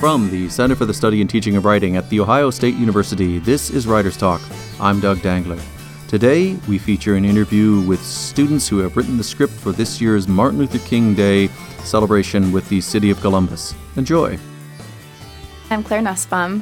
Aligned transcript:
From 0.00 0.30
the 0.30 0.50
Center 0.50 0.76
for 0.76 0.84
the 0.84 0.92
Study 0.92 1.22
and 1.22 1.30
Teaching 1.30 1.56
of 1.56 1.64
Writing 1.64 1.96
at 1.96 2.10
The 2.10 2.20
Ohio 2.20 2.50
State 2.50 2.74
University, 2.74 3.38
this 3.38 3.70
is 3.70 3.86
Writer's 3.86 4.18
Talk. 4.18 4.42
I'm 4.78 5.00
Doug 5.00 5.22
Dangler. 5.22 5.58
Today, 6.06 6.58
we 6.68 6.76
feature 6.76 7.14
an 7.14 7.24
interview 7.24 7.80
with 7.80 8.02
students 8.02 8.68
who 8.68 8.76
have 8.80 8.94
written 8.98 9.16
the 9.16 9.24
script 9.24 9.54
for 9.54 9.72
this 9.72 9.98
year's 9.98 10.28
Martin 10.28 10.58
Luther 10.58 10.80
King 10.80 11.14
Day 11.14 11.48
celebration 11.82 12.52
with 12.52 12.68
the 12.68 12.82
City 12.82 13.08
of 13.10 13.22
Columbus. 13.22 13.74
Enjoy. 13.96 14.38
I'm 15.70 15.82
Claire 15.82 16.02
Nusbaum. 16.02 16.60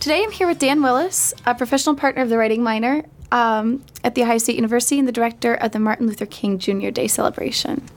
Today, 0.00 0.24
I'm 0.24 0.32
here 0.32 0.48
with 0.48 0.58
Dan 0.58 0.82
Willis, 0.82 1.32
a 1.46 1.54
professional 1.54 1.94
partner 1.94 2.22
of 2.22 2.30
the 2.30 2.36
Writing 2.36 2.64
Minor 2.64 3.04
um, 3.30 3.84
at 4.02 4.16
The 4.16 4.24
Ohio 4.24 4.38
State 4.38 4.56
University 4.56 4.98
and 4.98 5.06
the 5.06 5.12
director 5.12 5.54
of 5.54 5.70
the 5.70 5.78
Martin 5.78 6.08
Luther 6.08 6.26
King 6.26 6.58
Jr. 6.58 6.90
Day 6.90 7.06
celebration. 7.06 7.88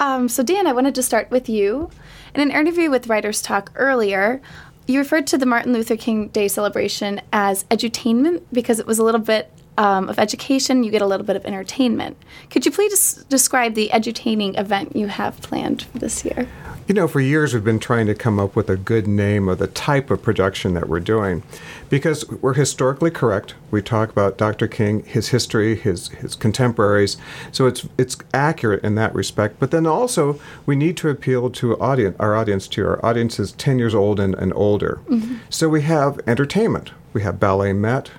Um, 0.00 0.30
so, 0.30 0.42
Dan, 0.42 0.66
I 0.66 0.72
wanted 0.72 0.94
to 0.94 1.02
start 1.02 1.30
with 1.30 1.50
you. 1.50 1.90
In 2.36 2.42
an 2.42 2.50
interview 2.50 2.90
with 2.90 3.06
Writers 3.06 3.40
Talk 3.40 3.72
earlier, 3.76 4.42
you 4.86 4.98
referred 4.98 5.26
to 5.28 5.38
the 5.38 5.46
Martin 5.46 5.72
Luther 5.72 5.96
King 5.96 6.28
Day 6.28 6.48
celebration 6.48 7.22
as 7.32 7.64
edutainment 7.70 8.42
because 8.52 8.78
it 8.78 8.86
was 8.86 8.98
a 8.98 9.02
little 9.02 9.22
bit 9.22 9.50
um, 9.78 10.08
of 10.08 10.18
education, 10.18 10.84
you 10.84 10.90
get 10.90 11.02
a 11.02 11.06
little 11.06 11.26
bit 11.26 11.36
of 11.36 11.44
entertainment. 11.44 12.16
Could 12.50 12.64
you 12.64 12.72
please 12.72 13.24
describe 13.28 13.74
the 13.74 13.90
edutaining 13.92 14.58
event 14.58 14.96
you 14.96 15.08
have 15.08 15.40
planned 15.42 15.82
for 15.82 15.98
this 15.98 16.24
year? 16.24 16.48
You 16.88 16.94
know, 16.94 17.08
for 17.08 17.20
years 17.20 17.52
we've 17.52 17.64
been 17.64 17.80
trying 17.80 18.06
to 18.06 18.14
come 18.14 18.38
up 18.38 18.54
with 18.54 18.70
a 18.70 18.76
good 18.76 19.08
name 19.08 19.48
of 19.48 19.58
the 19.58 19.66
type 19.66 20.08
of 20.08 20.22
production 20.22 20.74
that 20.74 20.88
we're 20.88 21.00
doing 21.00 21.42
because 21.88 22.28
we're 22.28 22.54
historically 22.54 23.10
correct. 23.10 23.56
We 23.72 23.82
talk 23.82 24.08
about 24.10 24.38
Dr. 24.38 24.68
King, 24.68 25.02
his 25.02 25.30
history, 25.30 25.74
his, 25.74 26.08
his 26.10 26.36
contemporaries. 26.36 27.16
So 27.50 27.66
it's 27.66 27.88
it's 27.98 28.16
accurate 28.32 28.84
in 28.84 28.94
that 28.94 29.12
respect. 29.16 29.58
But 29.58 29.72
then 29.72 29.84
also 29.84 30.38
we 30.64 30.76
need 30.76 30.96
to 30.98 31.08
appeal 31.08 31.50
to 31.50 31.76
audience, 31.80 32.14
our 32.20 32.36
audience 32.36 32.68
to 32.68 32.86
our 32.86 33.04
audience 33.04 33.40
is 33.40 33.50
10 33.52 33.80
years 33.80 33.94
old 33.94 34.20
and, 34.20 34.36
and 34.36 34.52
older. 34.54 35.00
Mm-hmm. 35.08 35.38
So 35.50 35.68
we 35.68 35.82
have 35.82 36.20
entertainment. 36.28 36.92
We 37.12 37.22
have 37.22 37.40
Ballet 37.40 37.72
Met, 37.72 38.12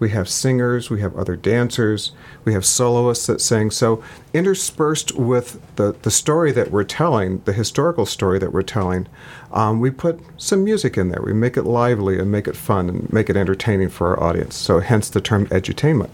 we 0.00 0.08
have 0.10 0.28
singers, 0.28 0.90
we 0.90 1.00
have 1.00 1.14
other 1.14 1.36
dancers, 1.36 2.12
we 2.44 2.54
have 2.54 2.64
soloists 2.64 3.26
that 3.26 3.40
sing. 3.40 3.70
So, 3.70 4.02
interspersed 4.32 5.14
with 5.14 5.60
the, 5.76 5.92
the 6.02 6.10
story 6.10 6.50
that 6.52 6.70
we're 6.70 6.84
telling, 6.84 7.42
the 7.44 7.52
historical 7.52 8.06
story 8.06 8.38
that 8.38 8.52
we're 8.52 8.62
telling, 8.62 9.06
um, 9.52 9.78
we 9.78 9.90
put 9.90 10.18
some 10.38 10.64
music 10.64 10.96
in 10.96 11.10
there. 11.10 11.22
We 11.22 11.34
make 11.34 11.56
it 11.56 11.62
lively 11.62 12.18
and 12.18 12.32
make 12.32 12.48
it 12.48 12.56
fun 12.56 12.88
and 12.88 13.12
make 13.12 13.30
it 13.30 13.36
entertaining 13.36 13.90
for 13.90 14.08
our 14.08 14.22
audience. 14.22 14.56
So, 14.56 14.80
hence 14.80 15.10
the 15.10 15.20
term 15.20 15.46
edutainment. 15.48 16.10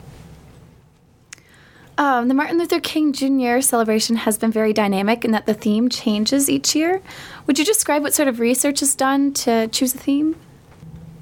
Um, 1.99 2.29
the 2.29 2.35
Martin 2.35 2.59
Luther 2.59 2.81
King 2.81 3.15
Jr. 3.15 3.61
celebration 3.61 4.17
has 4.17 4.37
been 4.37 4.53
very 4.53 4.75
dynamic 4.75 5.25
in 5.25 5.31
that 5.31 5.47
the 5.47 5.55
theme 5.55 5.89
changes 5.89 6.51
each 6.51 6.75
year. 6.75 7.01
Would 7.47 7.59
you 7.59 7.65
describe 7.65 8.03
what 8.03 8.13
sort 8.13 8.29
of 8.29 8.39
research 8.39 8.83
is 8.83 8.95
done 8.95 9.33
to 9.35 9.69
choose 9.69 9.95
a 9.95 9.99
theme? 9.99 10.37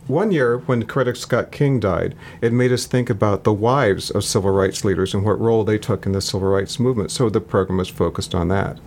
One 0.06 0.32
year, 0.32 0.58
when 0.58 0.84
Coretta 0.84 1.16
Scott 1.16 1.50
King 1.50 1.80
died, 1.80 2.14
it 2.42 2.52
made 2.52 2.72
us 2.72 2.84
think 2.84 3.08
about 3.08 3.44
the 3.44 3.54
wives 3.54 4.10
of 4.10 4.22
civil 4.22 4.50
rights 4.50 4.84
leaders 4.84 5.14
and 5.14 5.24
what 5.24 5.40
role 5.40 5.64
they 5.64 5.78
took 5.78 6.04
in 6.04 6.12
the 6.12 6.20
civil 6.20 6.48
rights 6.48 6.78
movement. 6.78 7.10
So 7.10 7.30
the 7.30 7.40
program 7.40 7.78
was 7.78 7.88
focused 7.88 8.34
on 8.34 8.48
that. 8.48 8.78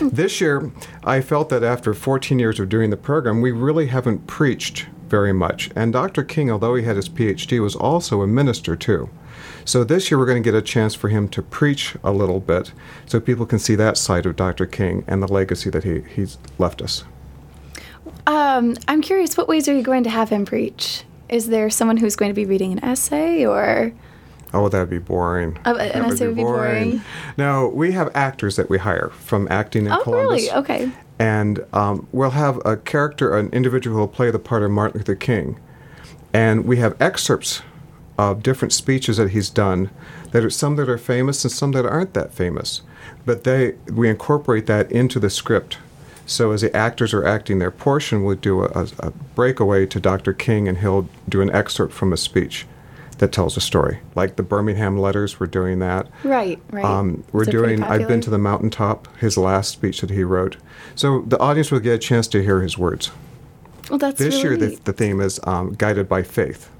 This 0.00 0.40
year, 0.40 0.72
I 1.04 1.20
felt 1.20 1.48
that 1.50 1.62
after 1.62 1.94
14 1.94 2.40
years 2.40 2.58
of 2.58 2.68
doing 2.68 2.90
the 2.90 2.96
program, 2.96 3.40
we 3.40 3.52
really 3.52 3.86
haven't 3.86 4.26
preached 4.26 4.86
very 5.08 5.32
much. 5.32 5.70
And 5.76 5.92
Dr. 5.92 6.24
King, 6.24 6.50
although 6.50 6.74
he 6.74 6.82
had 6.82 6.96
his 6.96 7.08
PhD, 7.08 7.62
was 7.62 7.76
also 7.76 8.22
a 8.22 8.26
minister 8.26 8.74
too. 8.74 9.08
So 9.64 9.84
this 9.84 10.10
year, 10.10 10.18
we're 10.18 10.26
going 10.26 10.42
to 10.42 10.50
get 10.50 10.58
a 10.58 10.62
chance 10.62 10.96
for 10.96 11.08
him 11.08 11.28
to 11.28 11.42
preach 11.42 11.96
a 12.02 12.10
little 12.10 12.40
bit 12.40 12.72
so 13.06 13.20
people 13.20 13.46
can 13.46 13.60
see 13.60 13.76
that 13.76 13.96
side 13.96 14.26
of 14.26 14.34
Dr. 14.34 14.66
King 14.66 15.04
and 15.06 15.22
the 15.22 15.32
legacy 15.32 15.70
that 15.70 15.84
he, 15.84 16.00
he's 16.00 16.36
left 16.58 16.82
us. 16.82 17.04
Um, 18.26 18.76
I'm 18.88 19.02
curious, 19.02 19.36
what 19.36 19.48
ways 19.48 19.68
are 19.68 19.74
you 19.74 19.82
going 19.82 20.04
to 20.04 20.10
have 20.10 20.30
him 20.30 20.44
preach? 20.44 21.04
Is 21.28 21.48
there 21.48 21.70
someone 21.70 21.96
who's 21.96 22.16
going 22.16 22.30
to 22.30 22.34
be 22.34 22.44
reading 22.44 22.72
an 22.72 22.84
essay 22.84 23.44
or? 23.44 23.92
Oh, 24.52 24.68
that'd 24.68 24.90
be 24.90 24.98
boring. 24.98 25.58
Oh, 25.64 25.76
an 25.76 25.88
that 25.88 26.12
essay 26.12 26.26
would 26.26 26.36
be 26.36 26.42
boring. 26.42 26.90
boring. 26.90 27.02
No, 27.36 27.68
we 27.68 27.92
have 27.92 28.10
actors 28.14 28.56
that 28.56 28.70
we 28.70 28.78
hire 28.78 29.10
from 29.10 29.48
acting 29.50 29.86
in 29.86 29.92
oh, 29.92 30.02
Columbus. 30.02 30.42
really? 30.42 30.52
Okay. 30.52 30.92
And 31.18 31.64
um, 31.72 32.06
we'll 32.12 32.30
have 32.30 32.60
a 32.64 32.76
character, 32.76 33.36
an 33.36 33.48
individual 33.50 33.96
who 33.96 34.00
will 34.00 34.08
play 34.08 34.30
the 34.30 34.38
part 34.38 34.62
of 34.62 34.70
Martin 34.70 34.98
Luther 34.98 35.14
King. 35.14 35.58
And 36.32 36.64
we 36.64 36.76
have 36.78 37.00
excerpts 37.00 37.62
of 38.18 38.42
different 38.42 38.72
speeches 38.72 39.16
that 39.16 39.30
he's 39.30 39.50
done 39.50 39.90
that 40.32 40.44
are 40.44 40.50
some 40.50 40.76
that 40.76 40.88
are 40.88 40.98
famous 40.98 41.44
and 41.44 41.52
some 41.52 41.72
that 41.72 41.84
aren't 41.84 42.14
that 42.14 42.32
famous. 42.32 42.82
But 43.24 43.44
they 43.44 43.74
we 43.92 44.08
incorporate 44.08 44.66
that 44.66 44.90
into 44.90 45.18
the 45.18 45.30
script 45.30 45.78
so 46.26 46.52
as 46.52 46.62
the 46.62 46.74
actors 46.74 47.12
are 47.12 47.26
acting 47.26 47.58
their 47.58 47.70
portion, 47.70 48.24
we'll 48.24 48.36
do 48.36 48.64
a, 48.64 48.86
a, 48.98 49.10
breakaway 49.34 49.86
to 49.86 50.00
Dr. 50.00 50.32
King, 50.32 50.68
and 50.68 50.78
he'll 50.78 51.08
do 51.28 51.40
an 51.40 51.50
excerpt 51.50 51.92
from 51.92 52.12
a 52.12 52.16
speech 52.16 52.66
that 53.18 53.32
tells 53.32 53.56
a 53.56 53.60
story. 53.60 54.00
Like 54.14 54.36
the 54.36 54.42
Birmingham 54.42 54.98
Letters, 54.98 55.38
we're 55.38 55.46
doing 55.46 55.78
that. 55.80 56.08
Right, 56.22 56.60
right. 56.70 56.84
Um, 56.84 57.24
we're 57.32 57.44
doing 57.44 57.82
I've 57.82 58.08
Been 58.08 58.20
to 58.22 58.30
the 58.30 58.38
Mountaintop, 58.38 59.08
his 59.18 59.36
last 59.36 59.70
speech 59.70 60.00
that 60.00 60.10
he 60.10 60.24
wrote. 60.24 60.56
So 60.94 61.22
the 61.22 61.38
audience 61.38 61.70
will 61.70 61.80
get 61.80 61.94
a 61.94 61.98
chance 61.98 62.26
to 62.28 62.42
hear 62.42 62.60
his 62.60 62.78
words. 62.78 63.10
Well, 63.90 63.98
that's 63.98 64.18
This 64.18 64.42
really 64.42 64.60
year, 64.60 64.76
the, 64.76 64.80
the, 64.84 64.92
theme 64.92 65.20
is 65.20 65.38
um, 65.44 65.74
Guided 65.74 66.08
by 66.08 66.22
Faith. 66.22 66.70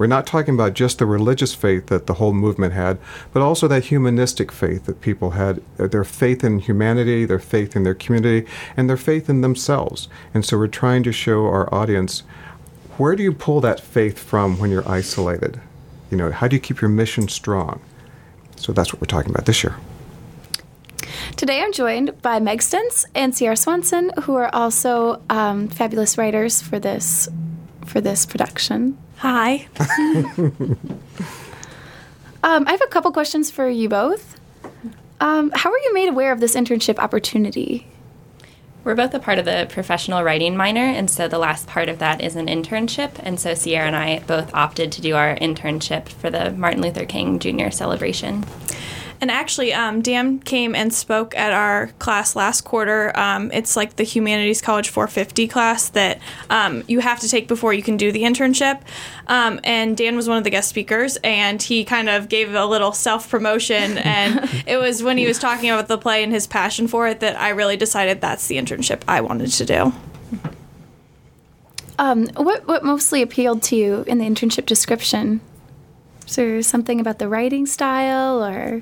We're 0.00 0.06
not 0.06 0.26
talking 0.26 0.54
about 0.54 0.72
just 0.72 0.98
the 0.98 1.04
religious 1.04 1.54
faith 1.54 1.88
that 1.88 2.06
the 2.06 2.14
whole 2.14 2.32
movement 2.32 2.72
had, 2.72 2.96
but 3.34 3.42
also 3.42 3.68
that 3.68 3.84
humanistic 3.84 4.50
faith 4.50 4.86
that 4.86 5.02
people 5.02 5.32
had 5.32 5.62
uh, 5.78 5.88
their 5.88 6.04
faith 6.04 6.42
in 6.42 6.60
humanity, 6.60 7.26
their 7.26 7.38
faith 7.38 7.76
in 7.76 7.82
their 7.82 7.92
community, 7.92 8.48
and 8.78 8.88
their 8.88 8.96
faith 8.96 9.28
in 9.28 9.42
themselves. 9.42 10.08
And 10.32 10.42
so 10.42 10.56
we're 10.56 10.68
trying 10.68 11.02
to 11.02 11.12
show 11.12 11.44
our 11.44 11.68
audience 11.74 12.22
where 12.96 13.14
do 13.14 13.22
you 13.22 13.30
pull 13.30 13.60
that 13.60 13.78
faith 13.78 14.18
from 14.18 14.58
when 14.58 14.70
you're 14.70 14.88
isolated? 14.88 15.60
You 16.10 16.16
know, 16.16 16.30
how 16.30 16.48
do 16.48 16.56
you 16.56 16.60
keep 16.60 16.80
your 16.80 16.88
mission 16.88 17.28
strong? 17.28 17.82
So 18.56 18.72
that's 18.72 18.94
what 18.94 19.02
we're 19.02 19.06
talking 19.06 19.32
about 19.32 19.44
this 19.44 19.62
year. 19.62 19.76
Today 21.36 21.60
I'm 21.60 21.74
joined 21.74 22.22
by 22.22 22.40
Meg 22.40 22.62
Stentz 22.62 23.04
and 23.14 23.34
Sierra 23.34 23.54
Swanson, 23.54 24.12
who 24.22 24.36
are 24.36 24.48
also 24.54 25.20
um, 25.28 25.68
fabulous 25.68 26.16
writers 26.16 26.62
for 26.62 26.78
this 26.78 27.28
for 27.84 28.00
this 28.00 28.24
production. 28.24 28.96
Hi. 29.20 29.68
um, 32.42 32.66
I 32.66 32.70
have 32.70 32.80
a 32.80 32.86
couple 32.86 33.12
questions 33.12 33.50
for 33.50 33.68
you 33.68 33.86
both. 33.86 34.40
Um, 35.20 35.50
how 35.54 35.70
were 35.70 35.76
you 35.76 35.92
made 35.92 36.08
aware 36.08 36.32
of 36.32 36.40
this 36.40 36.56
internship 36.56 36.98
opportunity? 36.98 37.86
We're 38.82 38.94
both 38.94 39.12
a 39.12 39.18
part 39.18 39.38
of 39.38 39.44
the 39.44 39.66
professional 39.68 40.22
writing 40.22 40.56
minor, 40.56 40.86
and 40.86 41.10
so 41.10 41.28
the 41.28 41.36
last 41.36 41.66
part 41.66 41.90
of 41.90 41.98
that 41.98 42.22
is 42.22 42.34
an 42.34 42.46
internship. 42.46 43.10
And 43.18 43.38
so 43.38 43.52
Sierra 43.52 43.86
and 43.86 43.94
I 43.94 44.20
both 44.20 44.54
opted 44.54 44.90
to 44.92 45.02
do 45.02 45.14
our 45.16 45.36
internship 45.36 46.08
for 46.08 46.30
the 46.30 46.52
Martin 46.52 46.80
Luther 46.80 47.04
King 47.04 47.38
Jr. 47.38 47.68
celebration. 47.68 48.46
And 49.20 49.30
actually, 49.30 49.74
um, 49.74 50.00
Dan 50.00 50.38
came 50.38 50.74
and 50.74 50.92
spoke 50.94 51.36
at 51.36 51.52
our 51.52 51.88
class 51.98 52.34
last 52.34 52.62
quarter. 52.62 53.16
Um, 53.18 53.52
it's 53.52 53.76
like 53.76 53.96
the 53.96 54.02
Humanities 54.02 54.62
College 54.62 54.88
450 54.88 55.46
class 55.46 55.90
that 55.90 56.20
um, 56.48 56.84
you 56.88 57.00
have 57.00 57.20
to 57.20 57.28
take 57.28 57.46
before 57.46 57.74
you 57.74 57.82
can 57.82 57.98
do 57.98 58.12
the 58.12 58.22
internship. 58.22 58.80
Um, 59.26 59.60
and 59.62 59.94
Dan 59.94 60.16
was 60.16 60.26
one 60.26 60.38
of 60.38 60.44
the 60.44 60.50
guest 60.50 60.70
speakers, 60.70 61.18
and 61.22 61.62
he 61.62 61.84
kind 61.84 62.08
of 62.08 62.30
gave 62.30 62.54
a 62.54 62.64
little 62.64 62.92
self 62.92 63.28
promotion. 63.30 63.98
and 63.98 64.48
it 64.66 64.78
was 64.78 65.02
when 65.02 65.18
he 65.18 65.26
was 65.26 65.38
talking 65.38 65.68
about 65.68 65.88
the 65.88 65.98
play 65.98 66.22
and 66.22 66.32
his 66.32 66.46
passion 66.46 66.88
for 66.88 67.06
it 67.06 67.20
that 67.20 67.38
I 67.38 67.50
really 67.50 67.76
decided 67.76 68.22
that's 68.22 68.46
the 68.46 68.56
internship 68.56 69.02
I 69.06 69.20
wanted 69.20 69.50
to 69.52 69.66
do. 69.66 69.92
Um, 71.98 72.28
what 72.28 72.66
what 72.66 72.82
mostly 72.82 73.20
appealed 73.20 73.62
to 73.64 73.76
you 73.76 74.04
in 74.06 74.16
the 74.16 74.24
internship 74.24 74.64
description? 74.64 75.42
Is 76.26 76.36
there 76.36 76.62
something 76.62 76.98
about 76.98 77.18
the 77.18 77.28
writing 77.28 77.66
style 77.66 78.42
or? 78.42 78.80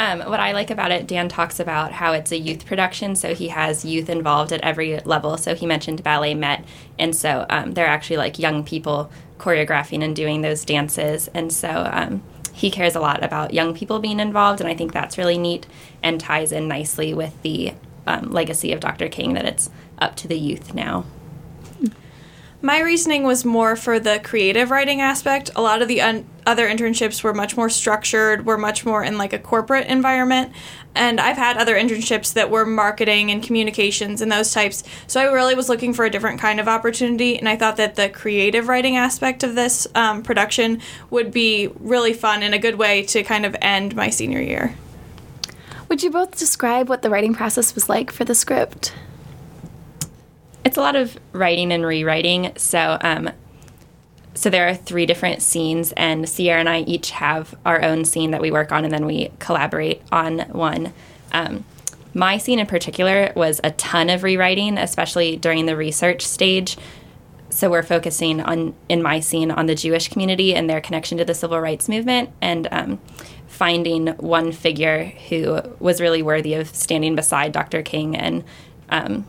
Um, 0.00 0.20
what 0.20 0.40
I 0.40 0.52
like 0.52 0.70
about 0.70 0.92
it, 0.92 1.06
Dan 1.06 1.28
talks 1.28 1.60
about 1.60 1.92
how 1.92 2.14
it's 2.14 2.32
a 2.32 2.38
youth 2.38 2.64
production, 2.64 3.14
so 3.14 3.34
he 3.34 3.48
has 3.48 3.84
youth 3.84 4.08
involved 4.08 4.50
at 4.50 4.62
every 4.62 4.98
level. 5.00 5.36
So 5.36 5.54
he 5.54 5.66
mentioned 5.66 6.02
Ballet 6.02 6.32
Met, 6.32 6.64
and 6.98 7.14
so 7.14 7.44
um, 7.50 7.72
they're 7.72 7.86
actually 7.86 8.16
like 8.16 8.38
young 8.38 8.64
people 8.64 9.10
choreographing 9.36 10.02
and 10.02 10.16
doing 10.16 10.40
those 10.40 10.64
dances, 10.64 11.28
and 11.34 11.52
so 11.52 11.86
um, 11.92 12.22
he 12.54 12.70
cares 12.70 12.94
a 12.94 13.00
lot 13.00 13.22
about 13.22 13.52
young 13.52 13.74
people 13.74 13.98
being 13.98 14.20
involved, 14.20 14.62
and 14.62 14.70
I 14.70 14.74
think 14.74 14.94
that's 14.94 15.18
really 15.18 15.36
neat 15.36 15.66
and 16.02 16.18
ties 16.18 16.50
in 16.50 16.66
nicely 16.66 17.12
with 17.12 17.34
the 17.42 17.74
um, 18.06 18.30
legacy 18.30 18.72
of 18.72 18.80
Dr. 18.80 19.10
King 19.10 19.34
that 19.34 19.44
it's 19.44 19.68
up 19.98 20.16
to 20.16 20.28
the 20.28 20.38
youth 20.38 20.72
now. 20.72 21.04
My 22.62 22.80
reasoning 22.80 23.22
was 23.22 23.42
more 23.42 23.74
for 23.74 23.98
the 23.98 24.20
creative 24.22 24.70
writing 24.70 25.00
aspect. 25.00 25.50
A 25.56 25.62
lot 25.62 25.80
of 25.80 25.88
the 25.88 26.02
un- 26.02 26.26
other 26.46 26.68
internships 26.68 27.22
were 27.22 27.32
much 27.32 27.56
more 27.56 27.70
structured, 27.70 28.44
were 28.44 28.58
much 28.58 28.84
more 28.84 29.02
in 29.02 29.16
like 29.16 29.32
a 29.32 29.38
corporate 29.38 29.86
environment. 29.86 30.52
And 30.94 31.20
I've 31.20 31.38
had 31.38 31.56
other 31.56 31.74
internships 31.74 32.34
that 32.34 32.50
were 32.50 32.66
marketing 32.66 33.30
and 33.30 33.42
communications 33.42 34.20
and 34.20 34.30
those 34.30 34.52
types. 34.52 34.84
So 35.06 35.20
I 35.20 35.32
really 35.32 35.54
was 35.54 35.70
looking 35.70 35.94
for 35.94 36.04
a 36.04 36.10
different 36.10 36.38
kind 36.38 36.60
of 36.60 36.68
opportunity. 36.68 37.38
And 37.38 37.48
I 37.48 37.56
thought 37.56 37.76
that 37.78 37.94
the 37.94 38.10
creative 38.10 38.68
writing 38.68 38.94
aspect 38.94 39.42
of 39.42 39.54
this 39.54 39.86
um, 39.94 40.22
production 40.22 40.82
would 41.08 41.32
be 41.32 41.68
really 41.78 42.12
fun 42.12 42.42
and 42.42 42.54
a 42.54 42.58
good 42.58 42.74
way 42.74 43.04
to 43.04 43.22
kind 43.22 43.46
of 43.46 43.56
end 43.62 43.96
my 43.96 44.10
senior 44.10 44.40
year. 44.40 44.74
Would 45.88 46.02
you 46.02 46.10
both 46.10 46.36
describe 46.36 46.90
what 46.90 47.00
the 47.00 47.08
writing 47.08 47.32
process 47.32 47.74
was 47.74 47.88
like 47.88 48.10
for 48.12 48.24
the 48.24 48.34
script? 48.34 48.92
It's 50.64 50.76
a 50.76 50.80
lot 50.80 50.96
of 50.96 51.18
writing 51.32 51.72
and 51.72 51.84
rewriting. 51.84 52.52
So, 52.56 52.98
um, 53.00 53.30
so 54.34 54.50
there 54.50 54.68
are 54.68 54.74
three 54.74 55.06
different 55.06 55.42
scenes, 55.42 55.92
and 55.92 56.28
Sierra 56.28 56.60
and 56.60 56.68
I 56.68 56.80
each 56.80 57.10
have 57.10 57.54
our 57.64 57.82
own 57.82 58.04
scene 58.04 58.30
that 58.30 58.40
we 58.40 58.50
work 58.50 58.70
on, 58.72 58.84
and 58.84 58.92
then 58.92 59.06
we 59.06 59.30
collaborate 59.38 60.02
on 60.12 60.40
one. 60.50 60.92
Um, 61.32 61.64
my 62.14 62.38
scene 62.38 62.58
in 62.58 62.66
particular 62.66 63.32
was 63.36 63.60
a 63.62 63.70
ton 63.72 64.10
of 64.10 64.22
rewriting, 64.22 64.78
especially 64.78 65.36
during 65.36 65.66
the 65.66 65.76
research 65.76 66.22
stage. 66.26 66.76
So 67.50 67.70
we're 67.70 67.82
focusing 67.82 68.40
on 68.40 68.74
in 68.88 69.02
my 69.02 69.20
scene 69.20 69.50
on 69.50 69.66
the 69.66 69.74
Jewish 69.74 70.08
community 70.08 70.54
and 70.54 70.70
their 70.70 70.80
connection 70.80 71.18
to 71.18 71.24
the 71.24 71.34
civil 71.34 71.60
rights 71.60 71.88
movement, 71.88 72.30
and 72.40 72.68
um, 72.70 73.00
finding 73.46 74.08
one 74.18 74.52
figure 74.52 75.12
who 75.28 75.60
was 75.80 76.00
really 76.00 76.22
worthy 76.22 76.54
of 76.54 76.74
standing 76.74 77.16
beside 77.16 77.52
Dr. 77.52 77.82
King 77.82 78.16
and 78.16 78.44
um, 78.90 79.26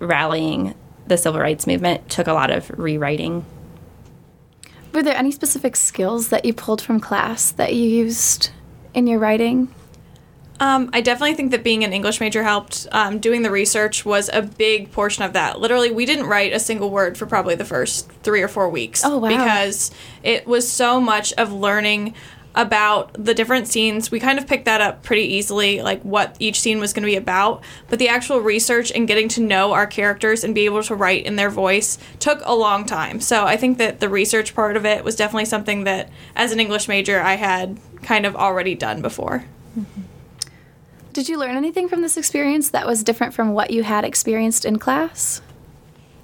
rallying 0.00 0.74
the 1.06 1.16
civil 1.16 1.40
rights 1.40 1.66
movement 1.66 2.08
took 2.08 2.26
a 2.26 2.32
lot 2.32 2.50
of 2.50 2.70
rewriting. 2.78 3.44
Were 4.92 5.02
there 5.02 5.16
any 5.16 5.30
specific 5.30 5.76
skills 5.76 6.28
that 6.28 6.44
you 6.44 6.52
pulled 6.52 6.82
from 6.82 6.98
class 6.98 7.52
that 7.52 7.74
you 7.74 7.84
used 7.84 8.50
in 8.92 9.06
your 9.06 9.20
writing? 9.20 9.72
Um, 10.58 10.90
I 10.92 11.00
definitely 11.00 11.34
think 11.34 11.52
that 11.52 11.64
being 11.64 11.84
an 11.84 11.92
English 11.92 12.20
major 12.20 12.42
helped. 12.42 12.86
Um, 12.92 13.18
doing 13.18 13.42
the 13.42 13.50
research 13.50 14.04
was 14.04 14.28
a 14.32 14.42
big 14.42 14.92
portion 14.92 15.24
of 15.24 15.32
that. 15.32 15.58
Literally, 15.58 15.90
we 15.90 16.04
didn't 16.04 16.26
write 16.26 16.52
a 16.52 16.60
single 16.60 16.90
word 16.90 17.16
for 17.16 17.24
probably 17.24 17.54
the 17.54 17.64
first 17.64 18.10
three 18.22 18.42
or 18.42 18.48
four 18.48 18.68
weeks. 18.68 19.02
Oh, 19.02 19.18
wow. 19.18 19.28
Because 19.28 19.90
it 20.22 20.46
was 20.46 20.70
so 20.70 21.00
much 21.00 21.32
of 21.34 21.50
learning 21.50 22.14
about 22.54 23.12
the 23.14 23.32
different 23.32 23.68
scenes. 23.68 24.10
We 24.10 24.18
kind 24.18 24.38
of 24.38 24.46
picked 24.46 24.64
that 24.64 24.80
up 24.80 25.02
pretty 25.02 25.22
easily, 25.22 25.82
like 25.82 26.02
what 26.02 26.36
each 26.38 26.60
scene 26.60 26.80
was 26.80 26.92
going 26.92 27.02
to 27.02 27.06
be 27.06 27.16
about. 27.16 27.62
But 27.88 27.98
the 27.98 28.08
actual 28.08 28.40
research 28.40 28.90
and 28.90 29.06
getting 29.06 29.28
to 29.28 29.40
know 29.40 29.72
our 29.72 29.86
characters 29.86 30.42
and 30.42 30.54
be 30.54 30.64
able 30.64 30.82
to 30.82 30.94
write 30.94 31.26
in 31.26 31.36
their 31.36 31.50
voice 31.50 31.98
took 32.18 32.40
a 32.44 32.54
long 32.54 32.86
time. 32.86 33.20
So 33.20 33.44
I 33.44 33.56
think 33.56 33.78
that 33.78 34.00
the 34.00 34.08
research 34.08 34.54
part 34.54 34.76
of 34.76 34.84
it 34.84 35.04
was 35.04 35.14
definitely 35.14 35.44
something 35.44 35.84
that, 35.84 36.10
as 36.34 36.50
an 36.52 36.60
English 36.60 36.88
major, 36.88 37.20
I 37.20 37.34
had 37.34 37.78
kind 38.02 38.26
of 38.26 38.34
already 38.34 38.74
done 38.74 39.00
before. 39.00 39.44
Mm-hmm. 39.78 40.02
Did 41.12 41.28
you 41.28 41.38
learn 41.38 41.56
anything 41.56 41.88
from 41.88 42.02
this 42.02 42.16
experience 42.16 42.70
that 42.70 42.86
was 42.86 43.02
different 43.02 43.34
from 43.34 43.52
what 43.52 43.70
you 43.70 43.82
had 43.82 44.04
experienced 44.04 44.64
in 44.64 44.78
class? 44.78 45.42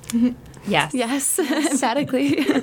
Mm-hmm. 0.08 0.30
Yes. 0.66 0.94
Yes, 0.94 1.38
emphatically. 1.72 2.44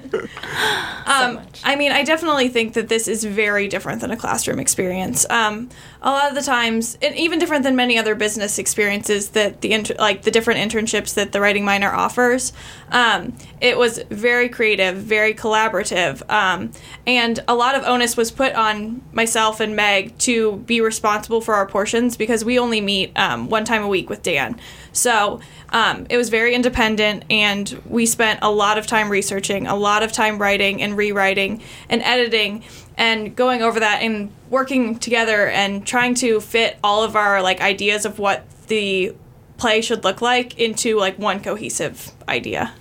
Um, 1.06 1.42
I 1.66 1.76
mean, 1.76 1.92
I 1.92 2.04
definitely 2.04 2.48
think 2.48 2.76
that 2.76 2.88
this 2.88 3.10
is 3.10 3.26
very 3.26 3.68
different 3.68 4.00
than 4.00 4.10
a 4.10 4.16
classroom 4.16 4.58
experience. 4.58 5.30
Um, 5.30 5.70
a 6.04 6.12
lot 6.12 6.28
of 6.30 6.36
the 6.36 6.42
times, 6.42 6.98
and 7.02 7.16
even 7.16 7.40
different 7.40 7.64
than 7.64 7.78
many 7.78 7.98
other 7.98 8.14
business 8.14 8.60
experiences 8.60 9.30
that 9.30 9.62
the 9.62 9.72
inter- 9.72 9.96
like 9.98 10.24
the 10.24 10.32
different 10.32 10.60
internships 10.60 11.14
that 11.14 11.32
the 11.32 11.40
writing 11.40 11.64
minor 11.64 11.90
offers. 11.90 12.52
Um, 12.92 13.34
it 13.62 13.78
was 13.78 14.00
very 14.10 14.50
creative, 14.50 14.98
very 14.98 15.34
collaborative, 15.34 16.30
um, 16.30 16.72
and 17.08 17.40
a 17.48 17.56
lot 17.56 17.76
of 17.76 17.84
onus 17.86 18.18
was 18.18 18.32
put 18.32 18.54
on 18.54 19.02
myself 19.14 19.62
and 19.62 19.76
Meg 19.78 20.18
to 20.20 20.58
be 20.58 20.82
responsible 20.82 21.40
for 21.40 21.54
our 21.54 21.66
portions 21.66 22.18
because 22.18 22.44
we 22.44 22.60
only 22.60 22.82
meet 22.82 23.18
um, 23.18 23.48
one 23.48 23.64
time 23.64 23.82
a 23.82 23.88
week 23.88 24.10
with 24.10 24.24
Dan. 24.24 24.60
So 24.92 25.40
um, 25.70 26.06
it 26.10 26.18
was 26.18 26.30
very 26.30 26.54
independent, 26.54 27.24
and 27.30 27.82
we 27.88 28.06
spent 28.06 28.40
a 28.42 28.52
lot 28.52 28.78
of 28.78 28.86
time 28.86 29.10
researching, 29.10 29.68
a 29.68 29.76
lot 29.76 30.04
of 30.04 30.12
time 30.12 30.38
writing 30.38 30.82
and 30.82 30.96
rewriting 30.98 31.62
and 31.90 32.02
editing, 32.04 32.64
and 32.98 33.36
going 33.36 33.62
over 33.62 33.80
that 33.80 34.02
and 34.02 34.32
working 34.50 34.98
together 35.00 35.48
and 35.48 35.86
trying 35.86 36.16
to 36.16 36.40
fit 36.40 36.78
all 36.84 37.04
of 37.04 37.16
our 37.16 37.42
like 37.42 37.62
ideas 37.62 38.06
of 38.06 38.20
what 38.20 38.46
the 38.68 39.14
play 39.58 39.82
should 39.82 40.04
look 40.04 40.22
like 40.22 40.60
into 40.60 40.98
like 40.98 41.18
one 41.18 41.42
cohesive 41.42 42.12
idea. 42.28 42.74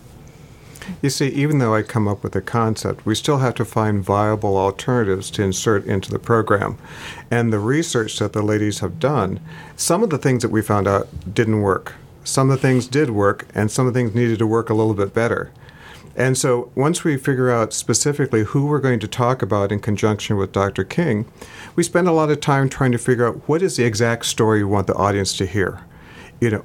You 1.00 1.10
see, 1.10 1.28
even 1.28 1.58
though 1.58 1.74
I 1.74 1.82
come 1.82 2.08
up 2.08 2.22
with 2.22 2.34
a 2.34 2.40
concept, 2.40 3.06
we 3.06 3.14
still 3.14 3.38
have 3.38 3.54
to 3.56 3.64
find 3.64 4.04
viable 4.04 4.56
alternatives 4.56 5.30
to 5.32 5.42
insert 5.42 5.84
into 5.84 6.10
the 6.10 6.18
program. 6.18 6.78
And 7.30 7.52
the 7.52 7.58
research 7.58 8.18
that 8.18 8.32
the 8.32 8.42
ladies 8.42 8.80
have 8.80 8.98
done, 8.98 9.40
some 9.76 10.02
of 10.02 10.10
the 10.10 10.18
things 10.18 10.42
that 10.42 10.50
we 10.50 10.62
found 10.62 10.88
out 10.88 11.08
didn't 11.32 11.60
work. 11.60 11.94
Some 12.24 12.50
of 12.50 12.60
the 12.60 12.68
things 12.68 12.86
did 12.86 13.10
work, 13.10 13.46
and 13.54 13.70
some 13.70 13.86
of 13.86 13.94
the 13.94 13.98
things 13.98 14.14
needed 14.14 14.38
to 14.38 14.46
work 14.46 14.70
a 14.70 14.74
little 14.74 14.94
bit 14.94 15.12
better. 15.12 15.50
And 16.14 16.36
so 16.36 16.70
once 16.74 17.04
we 17.04 17.16
figure 17.16 17.50
out 17.50 17.72
specifically 17.72 18.44
who 18.44 18.66
we're 18.66 18.80
going 18.80 19.00
to 19.00 19.08
talk 19.08 19.42
about 19.42 19.72
in 19.72 19.80
conjunction 19.80 20.36
with 20.36 20.52
Dr. 20.52 20.84
King, 20.84 21.24
we 21.74 21.82
spend 21.82 22.06
a 22.06 22.12
lot 22.12 22.30
of 22.30 22.40
time 22.40 22.68
trying 22.68 22.92
to 22.92 22.98
figure 22.98 23.26
out 23.26 23.48
what 23.48 23.62
is 23.62 23.76
the 23.76 23.84
exact 23.84 24.26
story 24.26 24.62
we 24.62 24.70
want 24.70 24.86
the 24.86 24.94
audience 24.94 25.36
to 25.38 25.46
hear. 25.46 25.80
You 26.40 26.50
know, 26.50 26.64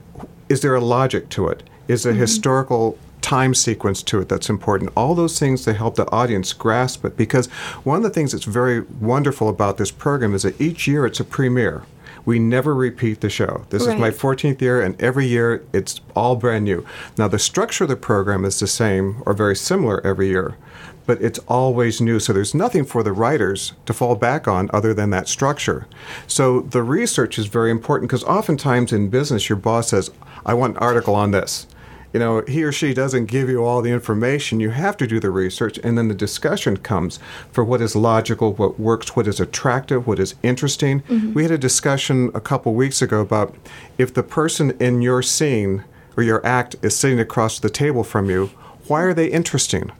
is 0.50 0.62
there 0.62 0.76
a 0.76 0.82
logic 0.82 1.30
to 1.30 1.48
it? 1.48 1.64
Is 1.88 2.04
there 2.04 2.12
a 2.12 2.16
mm-hmm. 2.16 2.22
historical 2.22 2.98
time 3.22 3.54
sequence 3.54 4.04
to 4.04 4.20
it 4.20 4.30
that's 4.30 4.50
important? 4.50 4.92
All 4.96 5.16
those 5.16 5.40
things 5.40 5.66
that 5.66 5.76
help 5.78 5.96
the 5.96 6.10
audience 6.12 6.52
grasp 6.52 7.06
it. 7.06 7.16
Because 7.16 7.48
one 7.84 7.98
of 7.98 8.04
the 8.04 8.10
things 8.10 8.34
that's 8.34 8.44
very 8.44 8.82
wonderful 8.82 9.48
about 9.50 9.78
this 9.78 9.92
program 9.92 10.34
is 10.34 10.44
that 10.44 10.60
each 10.60 10.88
year 10.88 11.06
it's 11.06 11.20
a 11.20 11.26
premiere. 11.26 11.84
We 12.28 12.40
never 12.40 12.76
repeat 12.76 13.22
the 13.22 13.30
show. 13.30 13.66
This 13.70 13.84
is 13.84 13.96
my 13.96 14.12
14th 14.12 14.60
year, 14.60 14.82
and 14.82 15.02
every 15.02 15.26
year 15.26 15.64
it's 15.72 16.02
all 16.14 16.36
brand 16.36 16.66
new. 16.66 16.86
Now, 17.18 17.30
the 17.30 17.40
structure 17.40 17.86
of 17.86 17.90
the 17.90 17.96
program 17.96 18.44
is 18.44 18.60
the 18.60 18.68
same 18.68 19.24
or 19.26 19.32
very 19.32 19.56
similar 19.56 20.06
every 20.06 20.28
year, 20.28 20.58
but 21.06 21.22
it's 21.22 21.40
always 21.48 22.02
new. 22.02 22.20
So 22.20 22.34
there's 22.34 22.54
nothing 22.54 22.84
for 22.84 23.02
the 23.02 23.14
writers 23.14 23.72
to 23.86 23.94
fall 23.94 24.18
back 24.18 24.46
on 24.46 24.70
other 24.74 24.94
than 24.94 25.10
that 25.12 25.30
structure. 25.30 25.88
So 26.28 26.60
the 26.60 26.84
research 26.84 27.40
is 27.40 27.46
very 27.46 27.72
important 27.72 28.10
because 28.10 28.26
oftentimes 28.26 28.92
in 28.92 29.08
business, 29.08 29.48
your 29.48 29.58
boss 29.58 29.88
says, 29.88 30.12
I 30.46 30.54
want 30.54 30.76
an 30.76 30.84
article 30.84 31.16
on 31.16 31.32
this 31.32 31.66
you 32.14 32.20
know, 32.20 32.42
he 32.48 32.64
or 32.64 32.72
she 32.72 32.94
doesn't 32.94 33.26
give 33.26 33.50
you 33.50 33.64
all 33.64 33.82
the 33.82 33.92
information. 33.92 34.60
You 34.60 34.70
have 34.70 34.98
to 34.98 35.08
do 35.08 35.20
the 35.20 35.30
research, 35.30 35.78
and 35.84 35.98
then 35.98 36.08
the 36.08 36.16
discussion 36.16 36.78
comes 36.78 37.20
for 37.52 37.64
what 37.64 37.82
is 37.82 37.96
logical, 37.96 38.54
what 38.54 38.80
works, 38.80 39.16
what 39.16 39.28
is 39.28 39.40
attractive, 39.40 40.08
what 40.08 40.20
is 40.20 40.36
interesting. 40.42 41.02
Mm-hmm. 41.02 41.34
We 41.34 41.44
had 41.44 41.52
a 41.52 41.58
discussion 41.58 42.32
a 42.34 42.42
couple 42.42 42.74
weeks 42.74 43.02
ago 43.02 43.22
about 43.22 43.56
if 43.98 44.14
the 44.14 44.24
person 44.24 44.72
in 44.80 45.02
your 45.02 45.22
scene 45.22 45.84
or 46.16 46.24
your 46.24 46.46
act 46.46 46.76
is 46.82 46.96
sitting 46.96 47.20
across 47.20 47.60
the 47.60 47.70
table 47.70 48.04
from 48.04 48.30
you, 48.30 48.48
why 48.88 49.02
are 49.02 49.14
they 49.14 49.28
interesting? 49.28 49.92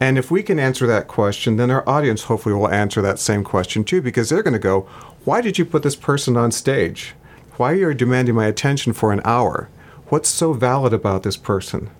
And 0.00 0.18
if 0.18 0.30
we 0.30 0.42
can 0.42 0.58
answer 0.58 0.86
that 0.86 1.08
question, 1.08 1.56
then 1.56 1.70
our 1.70 1.88
audience 1.88 2.24
hopefully 2.24 2.54
will 2.54 2.68
answer 2.68 3.00
that 3.00 3.18
same 3.18 3.44
question 3.44 3.84
too, 3.84 4.02
because 4.02 4.28
they're 4.28 4.42
going 4.42 4.52
to 4.52 4.58
go, 4.58 4.82
Why 5.24 5.40
did 5.40 5.58
you 5.58 5.64
put 5.64 5.82
this 5.82 5.96
person 5.96 6.36
on 6.36 6.52
stage? 6.52 7.14
Why 7.56 7.72
are 7.72 7.76
you 7.76 7.94
demanding 7.94 8.34
my 8.34 8.46
attention 8.46 8.92
for 8.92 9.12
an 9.12 9.22
hour? 9.24 9.70
What's 10.08 10.28
so 10.28 10.52
valid 10.52 10.92
about 10.92 11.22
this 11.22 11.36
person? 11.36 11.90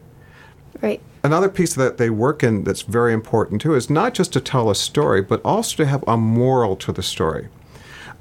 right. 0.82 1.00
Another 1.22 1.48
piece 1.48 1.74
that 1.74 1.96
they 1.96 2.08
work 2.08 2.44
in 2.44 2.62
that's 2.62 2.82
very 2.82 3.12
important 3.12 3.60
too 3.62 3.74
is 3.74 3.90
not 3.90 4.14
just 4.14 4.32
to 4.34 4.40
tell 4.40 4.70
a 4.70 4.74
story, 4.76 5.22
but 5.22 5.40
also 5.44 5.76
to 5.78 5.86
have 5.86 6.04
a 6.06 6.16
moral 6.16 6.76
to 6.76 6.92
the 6.92 7.02
story. 7.02 7.48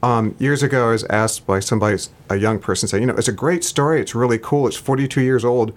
Um, 0.01 0.35
years 0.39 0.63
ago, 0.63 0.87
I 0.87 0.91
was 0.91 1.03
asked 1.05 1.45
by 1.45 1.59
somebody, 1.59 1.97
a 2.29 2.37
young 2.37 2.59
person, 2.59 2.87
saying, 2.87 3.03
"You 3.03 3.07
know, 3.07 3.15
it's 3.15 3.27
a 3.27 3.33
great 3.33 3.63
story. 3.63 4.01
It's 4.01 4.15
really 4.15 4.39
cool. 4.39 4.67
It's 4.67 4.75
42 4.75 5.21
years 5.21 5.45
old, 5.45 5.71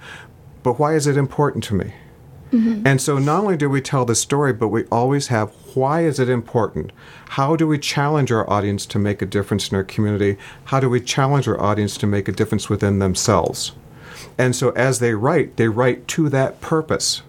but 0.63 0.79
why 0.79 0.95
is 0.95 1.07
it 1.07 1.17
important 1.17 1.65
to 1.65 1.75
me?" 1.75 1.93
And 2.87 3.01
so 3.01 3.19
not 3.19 3.43
only 3.43 3.57
do 3.59 3.69
we 3.69 3.83
tell 3.83 4.07
the 4.07 4.15
story, 4.15 4.55
but 4.55 4.69
we 4.69 4.85
always 4.85 5.27
have 5.27 5.51
why 5.75 6.05
is 6.05 6.19
it 6.19 6.31
important? 6.31 6.93
How 7.31 7.57
do 7.57 7.67
we 7.67 7.79
challenge 7.79 8.33
our 8.33 8.49
audience 8.49 8.87
to 8.87 8.99
make 8.99 9.21
a 9.21 9.27
difference 9.27 9.69
in 9.69 9.77
our 9.77 9.85
community? 9.85 10.39
How 10.65 10.81
do 10.81 10.89
we 10.89 11.01
challenge 11.01 11.47
our 11.47 11.61
audience 11.61 11.99
to 11.99 12.07
make 12.07 12.27
a 12.27 12.33
difference 12.33 12.71
within 12.71 13.01
themselves? 13.01 13.73
And 14.37 14.55
so 14.55 14.71
as 14.71 14.99
they 14.99 15.15
write, 15.15 15.57
they 15.57 15.69
write 15.69 16.09
to 16.09 16.29
that 16.29 16.61
purpose. 16.61 17.23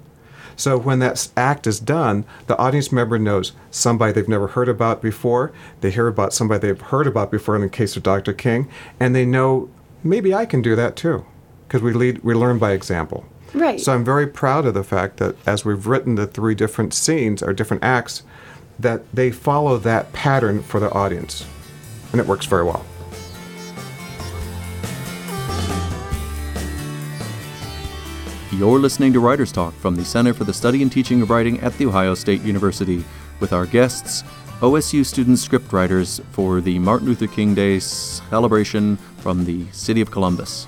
So 0.55 0.77
when 0.77 0.99
that 0.99 1.29
act 1.37 1.67
is 1.67 1.79
done, 1.79 2.25
the 2.47 2.57
audience 2.57 2.91
member 2.91 3.17
knows 3.17 3.53
somebody 3.71 4.11
they've 4.11 4.27
never 4.27 4.47
heard 4.47 4.67
about 4.67 5.01
before. 5.01 5.53
They 5.79 5.89
hear 5.89 6.07
about 6.07 6.33
somebody 6.33 6.67
they've 6.67 6.81
heard 6.81 7.07
about 7.07 7.31
before 7.31 7.55
in 7.55 7.61
the 7.61 7.69
case 7.69 7.95
of 7.95 8.03
Dr. 8.03 8.33
King, 8.33 8.69
and 8.99 9.15
they 9.15 9.25
know 9.25 9.69
maybe 10.03 10.33
I 10.33 10.45
can 10.45 10.61
do 10.61 10.75
that 10.75 10.97
too, 10.97 11.25
because 11.65 11.81
we 11.81 11.93
lead, 11.93 12.23
we 12.25 12.33
learn 12.33 12.59
by 12.59 12.73
example. 12.73 13.25
Right. 13.53 13.79
So 13.79 13.93
I'm 13.93 14.03
very 14.03 14.27
proud 14.27 14.65
of 14.65 14.73
the 14.73 14.83
fact 14.83 15.17
that 15.17 15.35
as 15.47 15.63
we've 15.63 15.87
written 15.87 16.15
the 16.15 16.27
three 16.27 16.55
different 16.55 16.93
scenes 16.93 17.41
or 17.41 17.53
different 17.53 17.83
acts, 17.83 18.23
that 18.77 19.09
they 19.13 19.31
follow 19.31 19.77
that 19.77 20.11
pattern 20.11 20.61
for 20.61 20.81
the 20.81 20.91
audience, 20.91 21.45
and 22.11 22.19
it 22.19 22.27
works 22.27 22.45
very 22.45 22.65
well. 22.65 22.85
You're 28.59 28.77
listening 28.77 29.13
to 29.13 29.21
Writers 29.21 29.53
Talk 29.53 29.73
from 29.75 29.95
the 29.95 30.03
Center 30.03 30.33
for 30.33 30.43
the 30.43 30.51
Study 30.51 30.81
and 30.81 30.91
Teaching 30.91 31.21
of 31.21 31.29
Writing 31.29 31.61
at 31.61 31.77
The 31.77 31.85
Ohio 31.85 32.13
State 32.13 32.41
University 32.41 33.05
with 33.39 33.53
our 33.53 33.65
guests, 33.65 34.25
OSU 34.59 35.05
student 35.05 35.37
scriptwriters 35.37 36.21
for 36.31 36.59
the 36.59 36.77
Martin 36.77 37.07
Luther 37.07 37.27
King 37.27 37.55
Day 37.55 37.79
celebration 37.79 38.97
from 39.19 39.45
the 39.45 39.65
City 39.71 40.01
of 40.01 40.11
Columbus. 40.11 40.67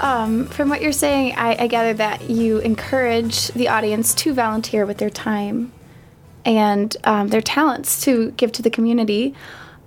Um, 0.00 0.46
from 0.46 0.70
what 0.70 0.80
you're 0.80 0.92
saying, 0.92 1.34
I, 1.36 1.64
I 1.64 1.66
gather 1.66 1.92
that 1.92 2.30
you 2.30 2.56
encourage 2.60 3.48
the 3.48 3.68
audience 3.68 4.14
to 4.14 4.32
volunteer 4.32 4.86
with 4.86 4.96
their 4.96 5.10
time 5.10 5.72
and 6.46 6.96
um, 7.04 7.28
their 7.28 7.42
talents 7.42 8.02
to 8.04 8.30
give 8.30 8.50
to 8.52 8.62
the 8.62 8.70
community. 8.70 9.34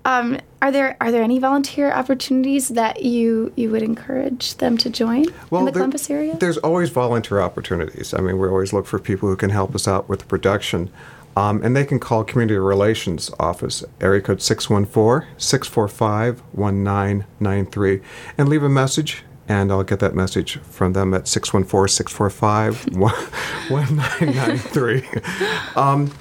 Um, 0.05 0.39
are 0.62 0.72
there 0.72 0.98
are 1.00 1.12
there 1.12 1.24
any 1.24 1.39
volunteer 1.39 1.91
opportunities 1.91 2.70
that 2.70 3.03
you 3.03 3.51
you 3.55 3.70
would 3.72 3.84
encourage 3.84 4.55
them 4.55 4.77
to 4.79 4.89
join 4.89 5.25
in 5.25 5.25
the 5.25 5.31
there- 5.65 5.72
Columbus 5.74 6.10
area? 6.10 6.38
There's 6.38 6.58
always 6.60 6.89
volunteer 6.89 7.39
opportunities. 7.39 8.13
I 8.13 8.22
mean, 8.22 8.39
we 8.39 8.48
always 8.48 8.74
look 8.74 8.86
for 8.88 8.98
people 9.00 9.29
who 9.29 9.36
can 9.36 9.51
help 9.51 9.75
us 9.75 9.88
out 9.88 10.10
with 10.10 10.20
the 10.20 10.25
production. 10.25 10.89
Um, 11.38 11.63
and 11.63 11.77
they 11.77 11.86
can 11.86 11.98
call 11.98 12.25
Community 12.25 12.58
Relations 12.58 13.31
Office, 13.39 13.86
area 14.01 14.20
code 14.20 14.41
614 14.41 15.25
645 15.38 16.41
1993, 16.51 18.01
and 18.38 18.50
leave 18.50 18.63
a 18.63 18.70
message. 18.70 19.24
And 19.48 19.72
I'll 19.72 19.84
get 19.84 20.00
that 20.00 20.13
message 20.13 20.58
from 20.60 20.91
them 20.93 21.13
at 21.13 21.27
614 21.29 21.88
645 21.88 22.98
1993. 23.70 25.08
Um, 25.75 26.12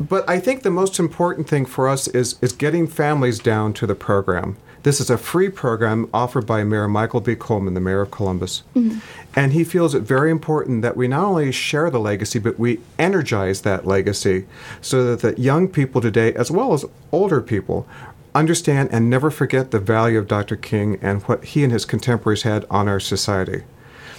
But 0.00 0.28
I 0.28 0.40
think 0.40 0.62
the 0.62 0.70
most 0.70 0.98
important 0.98 1.48
thing 1.48 1.66
for 1.66 1.88
us 1.88 2.08
is, 2.08 2.36
is 2.42 2.52
getting 2.52 2.86
families 2.86 3.38
down 3.38 3.72
to 3.74 3.86
the 3.86 3.94
program. 3.94 4.56
This 4.82 5.00
is 5.00 5.10
a 5.10 5.18
free 5.18 5.48
program 5.48 6.10
offered 6.12 6.44
by 6.44 6.64
Mayor 6.64 6.88
Michael 6.88 7.20
B. 7.20 7.36
Coleman, 7.36 7.74
the 7.74 7.80
mayor 7.80 8.00
of 8.00 8.10
Columbus. 8.10 8.64
Mm-hmm. 8.74 8.98
And 9.34 9.52
he 9.52 9.62
feels 9.62 9.94
it 9.94 10.02
very 10.02 10.30
important 10.30 10.82
that 10.82 10.96
we 10.96 11.06
not 11.06 11.24
only 11.24 11.52
share 11.52 11.88
the 11.88 12.00
legacy, 12.00 12.40
but 12.40 12.58
we 12.58 12.80
energize 12.98 13.62
that 13.62 13.86
legacy 13.86 14.46
so 14.80 15.04
that 15.04 15.20
the 15.20 15.40
young 15.40 15.68
people 15.68 16.00
today, 16.00 16.34
as 16.34 16.50
well 16.50 16.72
as 16.72 16.84
older 17.12 17.40
people, 17.40 17.86
understand 18.34 18.88
and 18.90 19.08
never 19.08 19.30
forget 19.30 19.70
the 19.70 19.78
value 19.78 20.18
of 20.18 20.26
Dr. 20.26 20.56
King 20.56 20.98
and 21.00 21.22
what 21.22 21.44
he 21.44 21.62
and 21.62 21.72
his 21.72 21.84
contemporaries 21.84 22.42
had 22.42 22.64
on 22.68 22.88
our 22.88 23.00
society. 23.00 23.62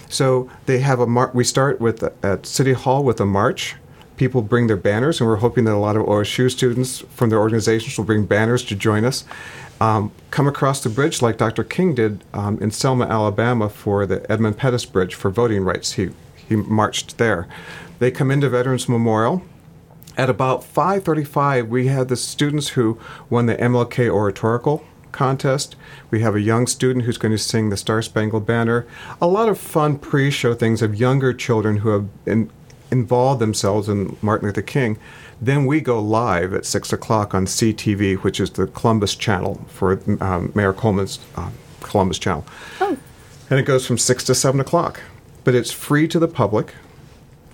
So 0.07 0.49
they 0.65 0.79
have 0.79 0.99
a 0.99 1.07
mar- 1.07 1.31
we 1.33 1.43
start 1.43 1.81
with 1.81 2.03
at 2.23 2.45
City 2.45 2.73
Hall 2.73 3.03
with 3.03 3.19
a 3.19 3.25
march. 3.25 3.75
People 4.15 4.41
bring 4.41 4.67
their 4.67 4.77
banners, 4.77 5.19
and 5.19 5.29
we're 5.29 5.37
hoping 5.37 5.65
that 5.65 5.73
a 5.73 5.77
lot 5.77 5.95
of 5.95 6.05
OSU 6.05 6.51
students 6.51 6.99
from 7.09 7.29
their 7.29 7.39
organizations 7.39 7.97
will 7.97 8.05
bring 8.05 8.25
banners 8.25 8.63
to 8.65 8.75
join 8.75 9.05
us. 9.05 9.25
Um, 9.81 10.11
come 10.31 10.47
across 10.47 10.81
the 10.81 10.89
bridge 10.89 11.21
like 11.21 11.37
Dr. 11.37 11.63
King 11.63 11.95
did 11.95 12.23
um, 12.33 12.57
in 12.59 12.71
Selma, 12.71 13.05
Alabama, 13.05 13.69
for 13.69 14.05
the 14.05 14.29
Edmund 14.31 14.57
Pettus 14.57 14.85
Bridge 14.85 15.15
for 15.15 15.29
voting 15.29 15.63
rights. 15.63 15.93
He 15.93 16.11
he 16.35 16.55
marched 16.55 17.17
there. 17.17 17.47
They 17.99 18.11
come 18.11 18.31
into 18.31 18.49
Veterans 18.49 18.87
Memorial. 18.87 19.43
At 20.15 20.29
about 20.29 20.63
5:35, 20.63 21.67
we 21.67 21.87
had 21.87 22.07
the 22.07 22.15
students 22.15 22.69
who 22.69 22.99
won 23.29 23.47
the 23.47 23.55
MLK 23.55 24.09
Oratorical 24.09 24.85
contest. 25.11 25.75
We 26.11 26.19
have 26.21 26.35
a 26.35 26.41
young 26.41 26.67
student 26.67 27.05
who's 27.05 27.17
going 27.17 27.31
to 27.31 27.37
sing 27.37 27.69
the 27.69 27.77
Star 27.77 28.01
Spangled 28.01 28.45
Banner. 28.45 28.85
A 29.21 29.27
lot 29.27 29.49
of 29.49 29.57
fun 29.57 29.97
pre-show 29.97 30.53
things 30.53 30.81
of 30.81 30.95
younger 30.95 31.33
children 31.33 31.77
who 31.77 31.89
have 31.89 32.07
in, 32.25 32.49
involved 32.93 33.41
themselves 33.41 33.89
in 33.89 34.15
Martin 34.21 34.47
Luther 34.47 34.61
King. 34.61 34.97
Then 35.41 35.65
we 35.65 35.81
go 35.81 35.99
live 36.01 36.53
at 36.53 36.65
six 36.65 36.93
o'clock 36.93 37.33
on 37.33 37.45
CTV, 37.45 38.17
which 38.23 38.39
is 38.39 38.51
the 38.51 38.67
Columbus 38.67 39.15
channel 39.15 39.59
for 39.67 39.99
um, 40.21 40.51
Mayor 40.55 40.71
Coleman's 40.73 41.19
uh, 41.35 41.49
Columbus 41.81 42.17
channel, 42.19 42.45
and 43.49 43.59
it 43.59 43.63
goes 43.63 43.85
from 43.85 43.97
six 43.97 44.23
to 44.25 44.35
seven 44.35 44.61
o'clock. 44.61 45.01
But 45.43 45.55
it's 45.55 45.71
free 45.71 46.07
to 46.07 46.19
the 46.19 46.29
public. 46.29 46.73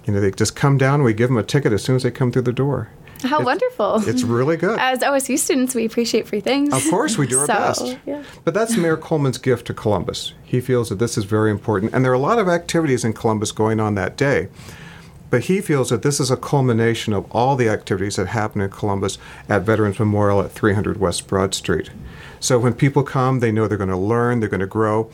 You 0.06 0.14
know, 0.14 0.22
they 0.22 0.30
just 0.32 0.56
come 0.56 0.78
down. 0.78 1.02
We 1.04 1.14
give 1.14 1.30
them 1.30 1.38
a 1.38 1.44
ticket 1.44 1.74
as 1.74 1.84
soon 1.84 1.96
as 1.96 2.04
they 2.04 2.12
come 2.12 2.32
through 2.32 2.44
the 2.44 2.54
door. 2.54 2.90
How 3.24 3.42
It's- 3.42 3.46
wonderful! 3.46 4.08
It's 4.10 4.24
really 4.24 4.56
good. 4.56 4.78
As 4.92 5.00
OSU 5.00 5.38
students, 5.38 5.76
we 5.76 5.84
appreciate 5.86 6.26
free 6.28 6.40
things. 6.40 6.74
Of 6.74 6.84
course, 6.90 7.18
we 7.18 7.28
do 7.28 7.40
our 7.40 7.46
So, 7.48 7.54
best. 7.54 7.98
yeah. 8.06 8.24
But 8.46 8.54
that's 8.54 8.78
Mayor 8.78 8.96
Coleman's 8.96 9.38
gift 9.38 9.68
to 9.68 9.74
Columbus. 9.74 10.34
He 10.46 10.62
feels 10.62 10.88
that 10.90 11.00
this 11.00 11.18
is 11.18 11.26
very 11.26 11.52
important. 11.52 11.94
And 11.94 12.06
there 12.06 12.12
are 12.14 12.16
a 12.16 12.20
lot 12.20 12.40
of 12.40 12.48
activities 12.48 13.04
in 13.04 13.12
Columbus 13.14 13.52
going 13.52 13.80
on 13.82 13.96
that 13.96 14.16
day. 14.16 14.48
But 15.30 15.46
he 15.46 15.62
feels 15.62 15.90
that 15.90 16.02
this 16.02 16.20
is 16.20 16.32
a 16.32 16.38
culmination 16.38 17.14
of 17.14 17.30
all 17.32 17.56
the 17.56 17.70
activities 17.70 18.16
that 18.16 18.28
happen 18.28 18.62
in 18.62 18.70
Columbus 18.70 19.18
at 19.48 19.62
Veterans 19.62 20.00
Memorial 20.00 20.42
at 20.42 20.52
300 20.52 21.00
West 21.00 21.28
Broad 21.28 21.54
Street. 21.54 21.92
So 22.40 22.58
when 22.58 22.74
people 22.74 23.04
come, 23.04 23.40
they 23.40 23.52
know 23.52 23.68
they're 23.68 23.78
going 23.78 23.90
to 23.90 23.98
learn, 23.98 24.40
they're 24.40 24.50
going 24.50 24.60
to 24.60 24.68
grow. 24.68 25.10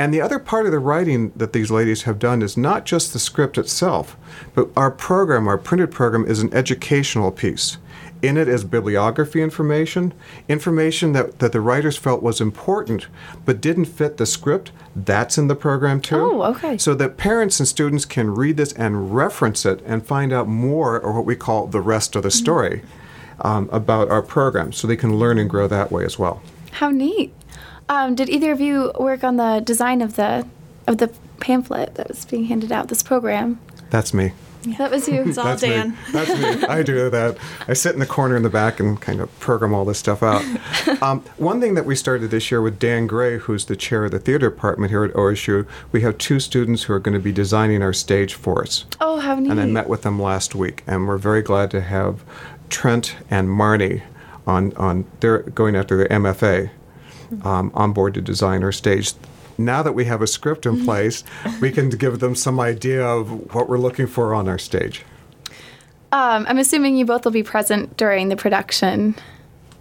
And 0.00 0.14
the 0.14 0.20
other 0.20 0.38
part 0.38 0.64
of 0.64 0.72
the 0.72 0.78
writing 0.78 1.32
that 1.34 1.52
these 1.52 1.72
ladies 1.72 2.04
have 2.04 2.20
done 2.20 2.40
is 2.40 2.56
not 2.56 2.86
just 2.86 3.12
the 3.12 3.18
script 3.18 3.58
itself, 3.58 4.16
but 4.54 4.68
our 4.76 4.92
program, 4.92 5.48
our 5.48 5.58
printed 5.58 5.90
program, 5.90 6.24
is 6.24 6.40
an 6.40 6.54
educational 6.54 7.32
piece. 7.32 7.78
In 8.20 8.36
it 8.36 8.48
is 8.48 8.64
bibliography 8.64 9.40
information, 9.42 10.12
information 10.48 11.12
that, 11.12 11.38
that 11.38 11.52
the 11.52 11.60
writers 11.60 11.96
felt 11.96 12.22
was 12.22 12.40
important 12.40 13.06
but 13.44 13.60
didn't 13.60 13.84
fit 13.84 14.16
the 14.16 14.26
script. 14.26 14.72
That's 14.96 15.38
in 15.38 15.46
the 15.46 15.54
program 15.54 16.00
too. 16.00 16.16
Oh, 16.16 16.42
okay. 16.42 16.78
So 16.78 16.94
that 16.94 17.16
parents 17.16 17.60
and 17.60 17.68
students 17.68 18.04
can 18.04 18.34
read 18.34 18.56
this 18.56 18.72
and 18.72 19.14
reference 19.14 19.64
it 19.64 19.80
and 19.86 20.04
find 20.04 20.32
out 20.32 20.48
more, 20.48 20.98
or 20.98 21.12
what 21.12 21.24
we 21.26 21.36
call 21.36 21.66
the 21.68 21.80
rest 21.80 22.16
of 22.16 22.22
the 22.22 22.28
Mm-hmm. 22.28 22.44
story, 22.44 22.82
um, 23.40 23.68
about 23.72 24.10
our 24.10 24.20
program, 24.22 24.72
so 24.72 24.86
they 24.86 24.96
can 24.96 25.16
learn 25.16 25.38
and 25.38 25.48
grow 25.48 25.66
that 25.68 25.90
way 25.92 26.04
as 26.04 26.18
well. 26.18 26.42
How 26.72 26.90
neat! 26.90 27.32
Um, 27.88 28.14
did 28.14 28.28
either 28.28 28.52
of 28.52 28.60
you 28.60 28.92
work 28.98 29.24
on 29.24 29.36
the 29.36 29.60
design 29.64 30.02
of 30.02 30.16
the 30.16 30.46
of 30.86 30.98
the 30.98 31.08
pamphlet 31.40 31.94
that 31.94 32.08
was 32.08 32.24
being 32.24 32.44
handed 32.46 32.70
out? 32.72 32.88
This 32.88 33.02
program. 33.02 33.60
That's 33.90 34.12
me. 34.12 34.32
That 34.76 34.90
was 34.90 35.08
you. 35.08 35.22
It's 35.22 35.38
all 35.38 35.44
That's 35.44 35.62
Dan. 35.62 35.90
me. 35.90 35.96
That's 36.12 36.30
me. 36.30 36.66
I 36.68 36.82
do 36.82 37.08
that. 37.10 37.38
I 37.66 37.74
sit 37.74 37.94
in 37.94 38.00
the 38.00 38.06
corner 38.06 38.36
in 38.36 38.42
the 38.42 38.50
back 38.50 38.80
and 38.80 39.00
kind 39.00 39.20
of 39.20 39.40
program 39.40 39.74
all 39.74 39.84
this 39.84 39.98
stuff 39.98 40.22
out. 40.22 40.44
Um, 41.02 41.22
one 41.36 41.60
thing 41.60 41.74
that 41.74 41.84
we 41.84 41.94
started 41.94 42.30
this 42.30 42.50
year 42.50 42.60
with 42.60 42.78
Dan 42.78 43.06
Gray, 43.06 43.38
who's 43.38 43.66
the 43.66 43.76
chair 43.76 44.06
of 44.06 44.10
the 44.10 44.18
theater 44.18 44.50
department 44.50 44.90
here 44.90 45.04
at 45.04 45.12
OSU, 45.12 45.66
we 45.92 46.00
have 46.00 46.18
two 46.18 46.40
students 46.40 46.84
who 46.84 46.92
are 46.92 46.98
going 46.98 47.14
to 47.14 47.20
be 47.20 47.30
designing 47.30 47.82
our 47.82 47.92
stage 47.92 48.34
for 48.34 48.62
us. 48.62 48.84
Oh, 49.00 49.18
how 49.18 49.36
neat! 49.36 49.50
And 49.50 49.60
I 49.60 49.66
met 49.66 49.88
with 49.88 50.02
them 50.02 50.20
last 50.20 50.54
week, 50.54 50.82
and 50.86 51.06
we're 51.06 51.18
very 51.18 51.42
glad 51.42 51.70
to 51.72 51.82
have 51.82 52.24
Trent 52.68 53.16
and 53.30 53.48
Marnie 53.48 54.02
on 54.46 54.72
on. 54.76 55.04
They're 55.20 55.42
going 55.42 55.76
after 55.76 55.96
their 55.96 56.08
MFA 56.08 56.70
um, 57.42 57.70
on 57.74 57.92
board 57.92 58.14
to 58.14 58.20
design 58.20 58.64
our 58.64 58.72
stage. 58.72 59.12
Now 59.58 59.82
that 59.82 59.92
we 59.92 60.04
have 60.04 60.22
a 60.22 60.26
script 60.26 60.66
in 60.66 60.84
place, 60.84 61.24
we 61.60 61.72
can 61.72 61.90
give 61.90 62.20
them 62.20 62.34
some 62.36 62.60
idea 62.60 63.04
of 63.04 63.52
what 63.54 63.68
we're 63.68 63.78
looking 63.78 64.06
for 64.06 64.32
on 64.34 64.48
our 64.48 64.58
stage. 64.58 65.04
Um, 66.12 66.46
I'm 66.48 66.58
assuming 66.58 66.96
you 66.96 67.04
both 67.04 67.24
will 67.24 67.32
be 67.32 67.42
present 67.42 67.96
during 67.96 68.28
the 68.28 68.36
production. 68.36 69.16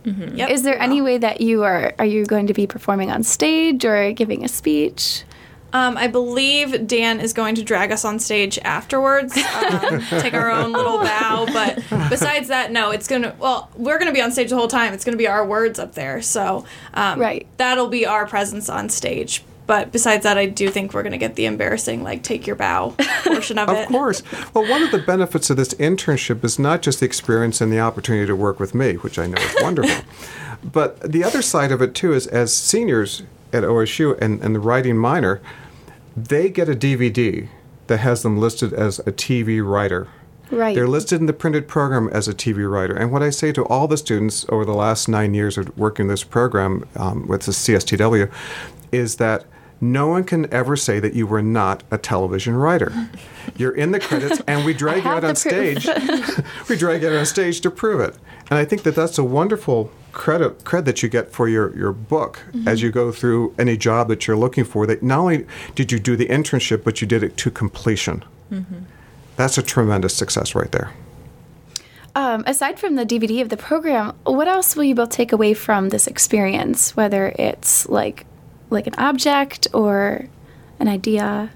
Yep. 0.04 0.50
Is 0.50 0.64
there 0.64 0.80
any 0.82 1.02
way 1.02 1.18
that 1.18 1.42
you 1.42 1.64
are 1.64 1.94
are 2.00 2.06
you 2.06 2.26
going 2.26 2.48
to 2.48 2.54
be 2.54 2.66
performing 2.66 3.12
on 3.12 3.24
stage 3.24 3.84
or 3.84 4.14
giving 4.14 4.46
a 4.46 4.48
speech? 4.48 5.24
Um, 5.74 5.98
I 5.98 6.08
believe 6.08 6.88
Dan 6.88 7.20
is 7.20 7.34
going 7.34 7.56
to 7.56 7.64
drag 7.64 7.92
us 7.92 8.06
on 8.06 8.20
stage 8.20 8.58
afterwards, 8.60 9.36
um, 9.36 10.02
take 10.22 10.34
our 10.34 10.50
own 10.50 10.72
little 10.72 11.00
bow. 11.00 11.46
But 11.52 11.84
besides 12.10 12.48
that, 12.48 12.72
no, 12.72 12.92
it's 12.92 13.08
gonna. 13.08 13.36
Well, 13.38 13.70
we're 13.76 14.00
gonna 14.00 14.14
be 14.14 14.22
on 14.22 14.32
stage 14.32 14.50
the 14.50 14.56
whole 14.56 14.70
time. 14.70 14.94
It's 14.94 15.04
gonna 15.04 15.18
be 15.18 15.28
our 15.28 15.46
words 15.46 15.78
up 15.78 15.94
there, 15.94 16.22
so 16.22 16.64
um, 16.94 17.20
Right. 17.20 17.46
That'll 17.58 17.90
be 17.90 18.06
our 18.06 18.26
presence 18.26 18.70
on 18.70 18.88
stage. 18.88 19.44
But 19.68 19.92
besides 19.92 20.24
that, 20.24 20.38
I 20.38 20.46
do 20.46 20.70
think 20.70 20.94
we're 20.94 21.04
gonna 21.04 21.18
get 21.18 21.36
the 21.36 21.46
embarrassing, 21.46 22.04
like 22.04 22.24
take 22.24 22.48
your 22.48 22.56
bow 22.56 22.96
portion 23.24 23.60
of, 23.60 23.70
it. 23.70 23.84
Of 23.84 23.88
course. 23.90 24.24
Well, 24.54 24.68
one 24.68 24.82
of 24.82 24.92
the 24.92 25.00
benefits 25.00 25.50
of 25.50 25.58
this 25.58 25.74
internship 25.76 26.44
is 26.44 26.58
not 26.58 26.82
just 26.82 27.02
the 27.02 27.06
experience 27.06 27.62
and 27.62 27.72
the 27.72 27.80
opportunity 27.80 28.26
to 28.26 28.36
work 28.36 28.60
with 28.60 28.74
me, 28.74 28.94
which 28.96 29.20
I 29.20 29.28
know 29.28 29.42
is 29.42 29.56
wonderful, 29.62 30.06
but 30.64 31.00
the 31.02 31.24
other 31.24 31.42
side 31.42 31.72
of 31.72 31.82
it 31.82 31.94
too 31.94 32.14
is 32.14 32.28
as 32.28 32.54
seniors 32.54 33.24
at 33.54 33.64
OSU 33.64 34.18
and, 34.22 34.42
and 34.42 34.56
the 34.56 34.60
writing 34.60 34.98
minor, 34.98 35.42
they 36.16 36.50
get 36.50 36.70
a 36.70 36.74
DVD 36.74 37.48
that 37.88 37.98
has 37.98 38.24
them 38.24 38.38
listed 38.38 38.74
as 38.74 39.00
a 39.00 39.12
TV 39.12 39.66
writer. 39.66 40.08
Right. 40.50 40.76
They're 40.76 40.88
listed 40.88 41.20
in 41.20 41.26
the 41.26 41.34
printed 41.34 41.68
program 41.68 42.10
as 42.10 42.28
a 42.28 42.34
TV 42.34 42.70
writer. 42.70 42.96
And 42.96 43.12
what 43.12 43.22
I 43.22 43.30
say 43.32 43.52
to 43.52 43.66
all 43.66 43.88
the 43.88 43.98
students 43.98 44.46
over 44.50 44.64
the 44.64 44.74
last 44.74 45.08
nine 45.10 45.34
years 45.34 45.58
of 45.58 45.78
working 45.78 46.08
this 46.08 46.24
program 46.24 46.88
um, 46.96 47.28
with 47.28 47.44
the 47.44 47.52
CSTW 47.52 48.32
is 48.92 49.18
that 49.18 49.46
no 49.80 50.08
one 50.08 50.24
can 50.24 50.52
ever 50.54 50.76
say 50.76 51.00
that 51.00 51.14
you 51.14 51.28
were 51.28 51.42
not 51.42 51.84
a 51.92 51.98
television 51.98 52.56
writer. 52.56 52.92
You're 53.56 53.76
in 53.76 53.92
the 53.92 54.00
credits, 54.00 54.42
and 54.48 54.66
we 54.66 54.74
drag 54.84 55.04
you 55.04 55.10
out 55.10 55.24
on 55.24 55.36
stage. 55.36 55.88
we 56.70 56.76
drag 56.76 57.02
you 57.02 57.10
out 57.10 57.16
on 57.16 57.26
stage 57.26 57.62
to 57.62 57.72
prove 57.72 58.00
it. 58.02 58.16
And 58.50 58.58
I 58.58 58.66
think 58.66 58.84
that 58.84 58.96
that's 58.96 59.18
a 59.18 59.24
wonderful 59.24 59.92
credit 60.12 60.64
cred 60.64 60.86
that 60.86 61.04
you 61.04 61.10
get 61.10 61.32
for 61.32 61.48
your, 61.48 61.76
your 61.78 61.94
book 61.94 62.40
as 62.66 62.82
you 62.82 62.92
go 62.92 63.12
through 63.12 63.54
any 63.60 63.78
job 63.78 64.08
that 64.08 64.26
you're 64.26 64.38
looking 64.38 64.64
for. 64.64 64.88
That 64.88 65.04
not 65.04 65.20
only 65.20 65.46
did 65.76 65.92
you 65.92 66.00
do 66.00 66.16
the 66.16 66.28
internship, 66.28 66.84
but 66.84 67.02
you 67.02 67.08
did 67.08 67.24
it 67.24 67.38
to 67.38 67.52
completion. 67.52 68.24
That's 69.36 69.58
a 69.58 69.64
tremendous 69.64 70.16
success 70.16 70.56
right 70.56 70.72
there. 70.72 70.92
Um, 72.16 72.44
aside 72.48 72.80
from 72.80 72.96
the 72.96 73.06
DVD 73.06 73.44
of 73.44 73.50
the 73.50 73.58
program, 73.58 74.16
what 74.24 74.48
else 74.48 74.76
will 74.76 74.86
you 74.86 74.96
both 74.96 75.12
take 75.12 75.32
away 75.32 75.54
from 75.54 75.90
this 75.90 76.08
experience? 76.08 76.96
Whether 76.96 77.36
it's 77.38 77.88
like 77.90 78.26
like 78.70 78.88
an 78.88 78.96
object 78.98 79.68
or 79.74 80.28
an 80.80 80.88
idea. 80.88 81.52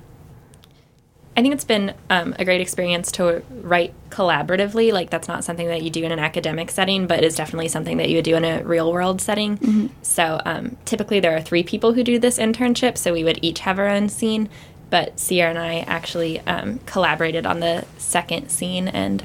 I 1.37 1.41
think 1.41 1.53
it's 1.53 1.63
been 1.63 1.93
um, 2.09 2.35
a 2.37 2.43
great 2.45 2.59
experience 2.59 3.09
to 3.13 3.41
write 3.61 3.93
collaboratively. 4.09 4.91
Like 4.91 5.09
that's 5.09 5.29
not 5.29 5.43
something 5.45 5.67
that 5.67 5.81
you 5.81 5.89
do 5.89 6.03
in 6.03 6.11
an 6.11 6.19
academic 6.19 6.69
setting, 6.69 7.07
but 7.07 7.23
it's 7.23 7.35
definitely 7.37 7.69
something 7.69 7.97
that 7.97 8.09
you 8.09 8.17
would 8.17 8.25
do 8.25 8.35
in 8.35 8.43
a 8.43 8.61
real 8.63 8.91
world 8.91 9.21
setting. 9.21 9.89
So 10.01 10.41
um, 10.45 10.75
typically 10.83 11.21
there 11.21 11.33
are 11.35 11.41
three 11.41 11.63
people 11.63 11.93
who 11.93 12.03
do 12.03 12.19
this 12.19 12.37
internship, 12.37 12.97
so 12.97 13.13
we 13.13 13.23
would 13.23 13.39
each 13.41 13.59
have 13.59 13.79
our 13.79 13.87
own 13.87 14.09
scene. 14.09 14.49
But 14.89 15.19
Sierra 15.21 15.51
and 15.51 15.57
I 15.59 15.79
actually 15.87 16.41
um, 16.41 16.79
collaborated 16.85 17.45
on 17.45 17.61
the 17.61 17.85
second 17.97 18.49
scene, 18.49 18.89
and 18.89 19.23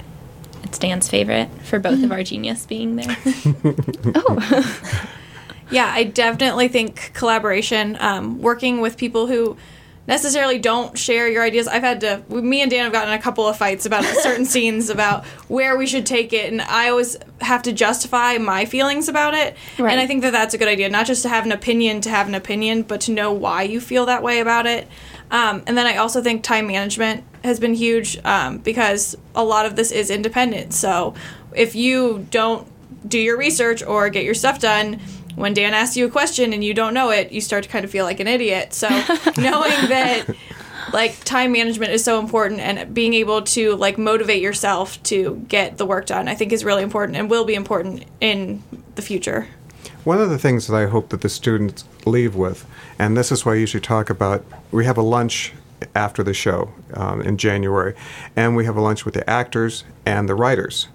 It's 0.63 0.79
Dan's 0.79 1.09
favorite 1.09 1.49
for 1.65 1.81
both 1.81 2.05
of 2.05 2.13
our 2.13 2.23
genius 2.23 2.67
being 2.67 2.95
there. 2.97 3.17
Oh, 4.15 5.07
Yeah, 5.71 5.91
I 5.93 6.05
definitely 6.05 6.69
think 6.69 7.11
collaboration, 7.15 7.97
um, 8.01 8.41
working 8.41 8.81
with 8.81 8.97
people 8.97 9.27
who 9.27 9.57
necessarily 10.07 10.59
don't 10.59 10.97
share 10.97 11.29
your 11.29 11.43
ideas. 11.43 11.67
I've 11.67 11.83
had 11.83 12.01
to, 12.03 12.23
me 12.29 12.63
and 12.63 12.71
Dan 12.71 12.85
have 12.85 12.93
gotten 12.93 13.13
a 13.13 13.19
couple 13.19 13.47
of 13.47 13.57
fights 13.57 13.87
about 13.87 14.05
certain 14.23 14.45
scenes 14.45 14.89
about 14.91 15.25
where 15.49 15.77
we 15.77 15.87
should 15.87 16.07
take 16.07 16.33
it, 16.33 16.53
and 16.53 16.63
I 16.63 16.89
always 16.89 17.17
have 17.41 17.63
to 17.63 17.73
justify 17.73 18.39
my 18.39 18.65
feelings 18.65 19.09
about 19.09 19.35
it. 19.35 19.57
Right. 19.79 19.91
And 19.91 20.01
I 20.01 20.07
think 20.07 20.23
that 20.23 20.33
that's 20.33 20.55
a 20.55 20.59
good 20.59 20.69
idea, 20.69 20.89
not 20.89 21.07
just 21.07 21.23
to 21.23 21.29
have 21.29 21.45
an 21.45 21.53
opinion 21.53 22.01
to 22.03 22.11
have 22.11 22.29
an 22.29 22.35
opinion, 22.35 22.83
but 22.83 23.01
to 23.03 23.13
know 23.13 23.33
why 23.33 23.63
you 23.63 23.81
feel 23.81 24.07
that 24.07 24.23
way 24.23 24.41
about 24.41 24.67
it. 24.67 24.89
Um, 25.31 25.65
and 25.67 25.77
then 25.77 25.87
I 25.87 25.97
also 25.97 26.23
think 26.23 26.45
time 26.45 26.69
management 26.69 27.25
has 27.43 27.59
been 27.59 27.75
huge 27.75 28.17
um, 28.25 28.59
because 28.59 29.17
a 29.35 29.43
lot 29.43 29.67
of 29.67 29.75
this 29.75 29.91
is 29.91 30.11
independent. 30.11 30.73
So 30.73 31.15
if 31.53 31.75
you 31.75 32.27
don't 32.31 32.69
do 33.09 33.19
your 33.19 33.37
research 33.37 33.83
or 33.83 34.09
get 34.09 34.25
your 34.25 34.35
stuff 34.35 34.61
done, 34.61 35.01
when 35.37 35.55
Dan 35.55 35.75
asks 35.75 35.97
you 35.97 36.07
a 36.07 36.11
question 36.11 36.53
and 36.53 36.65
you 36.65 36.75
don't 36.75 36.95
know 36.95 37.11
it, 37.11 37.31
you 37.31 37.41
start 37.41 37.65
to 37.65 37.71
kind 37.71 37.85
of 37.85 37.91
feel 37.91 38.05
like 38.05 38.21
an 38.21 38.27
idiot. 38.27 38.73
So 38.73 38.89
knowing 39.37 39.89
that 39.89 40.27
like 40.93 41.23
time 41.25 41.53
management 41.53 41.93
is 41.93 42.03
so 42.03 42.19
important 42.19 42.61
and 42.61 42.93
being 42.95 43.15
able 43.15 43.43
to 43.43 43.77
like 43.77 43.99
motivate 43.99 44.43
yourself 44.43 45.01
to 45.05 45.45
get 45.49 45.79
the 45.79 45.87
work 45.87 46.07
done, 46.07 46.27
I 46.27 46.35
think 46.35 46.53
is 46.53 46.65
really 46.65 46.83
important 46.83 47.19
and 47.19 47.31
will 47.31 47.45
be 47.45 47.55
important 47.55 48.05
in 48.21 48.63
the 48.95 49.03
future. 49.03 49.47
One 50.05 50.21
of 50.21 50.31
the 50.31 50.39
things 50.39 50.69
that 50.69 50.77
I 50.77 50.87
hope 50.87 51.11
that 51.11 51.21
the 51.21 51.29
students 51.29 51.85
leave 52.07 52.35
with, 52.35 52.65
and 52.99 53.17
this 53.17 53.31
is 53.31 53.45
why 53.45 53.53
I 53.53 53.57
usually 53.57 53.81
talk 53.81 54.09
about, 54.09 54.45
we 54.71 54.85
have 54.85 54.97
a 54.97 55.03
lunch 55.03 55.53
after 55.95 56.23
the 56.23 56.33
show 56.33 56.73
um, 56.95 57.21
in 57.21 57.37
January, 57.37 57.95
and 58.35 58.57
we 58.57 58.65
have 58.65 58.77
a 58.77 58.81
lunch 58.81 59.05
with 59.05 59.15
the 59.15 59.29
actors 59.29 59.85
and 60.07 60.29
the 60.29 60.35
writers. 60.35 60.89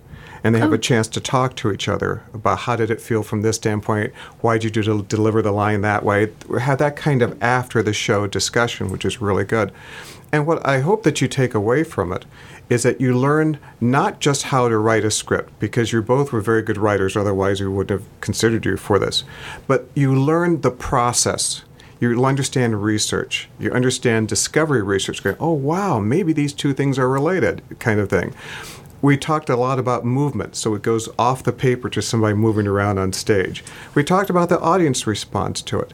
And 0.43 0.55
they 0.55 0.59
have 0.59 0.71
a 0.71 0.75
oh. 0.75 0.79
chance 0.79 1.07
to 1.09 1.19
talk 1.19 1.55
to 1.57 1.71
each 1.71 1.87
other 1.87 2.23
about 2.33 2.59
how 2.59 2.75
did 2.75 2.89
it 2.89 2.99
feel 2.99 3.21
from 3.21 3.41
this 3.41 3.57
standpoint, 3.57 4.13
why 4.39 4.57
did 4.57 4.75
you 4.75 4.83
del- 4.83 5.01
deliver 5.01 5.41
the 5.41 5.51
line 5.51 5.81
that 5.81 6.03
way, 6.03 6.31
have 6.59 6.79
that 6.79 6.95
kind 6.95 7.21
of 7.21 7.41
after 7.43 7.83
the 7.83 7.93
show 7.93 8.25
discussion, 8.25 8.89
which 8.89 9.05
is 9.05 9.21
really 9.21 9.45
good. 9.45 9.71
And 10.31 10.47
what 10.47 10.65
I 10.65 10.79
hope 10.79 11.03
that 11.03 11.21
you 11.21 11.27
take 11.27 11.53
away 11.53 11.83
from 11.83 12.11
it 12.11 12.25
is 12.69 12.83
that 12.83 13.01
you 13.01 13.13
learn 13.13 13.59
not 13.81 14.21
just 14.21 14.43
how 14.43 14.69
to 14.69 14.77
write 14.77 15.03
a 15.03 15.11
script, 15.11 15.51
because 15.59 15.91
you 15.91 16.01
both 16.01 16.31
were 16.31 16.39
very 16.39 16.61
good 16.61 16.77
writers, 16.77 17.17
otherwise 17.17 17.59
we 17.59 17.67
wouldn't 17.67 17.99
have 17.99 18.07
considered 18.21 18.65
you 18.65 18.77
for 18.77 18.97
this, 18.97 19.25
but 19.67 19.89
you 19.93 20.15
learn 20.15 20.61
the 20.61 20.71
process. 20.71 21.63
You 21.99 22.25
understand 22.25 22.81
research. 22.81 23.49
You 23.59 23.71
understand 23.71 24.27
discovery 24.27 24.81
research. 24.81 25.21
Going, 25.21 25.35
oh 25.39 25.51
wow, 25.51 25.99
maybe 25.99 26.33
these 26.33 26.53
two 26.53 26.73
things 26.73 26.97
are 26.97 27.07
related, 27.07 27.61
kind 27.77 27.99
of 27.99 28.09
thing. 28.09 28.33
We 29.01 29.17
talked 29.17 29.49
a 29.49 29.55
lot 29.55 29.79
about 29.79 30.05
movement, 30.05 30.55
so 30.55 30.75
it 30.75 30.83
goes 30.83 31.09
off 31.17 31.43
the 31.43 31.51
paper 31.51 31.89
to 31.89 32.01
somebody 32.03 32.35
moving 32.35 32.67
around 32.67 32.99
on 32.99 33.13
stage. 33.13 33.63
We 33.95 34.03
talked 34.03 34.29
about 34.29 34.49
the 34.49 34.59
audience 34.59 35.07
response 35.07 35.63
to 35.63 35.79
it. 35.79 35.93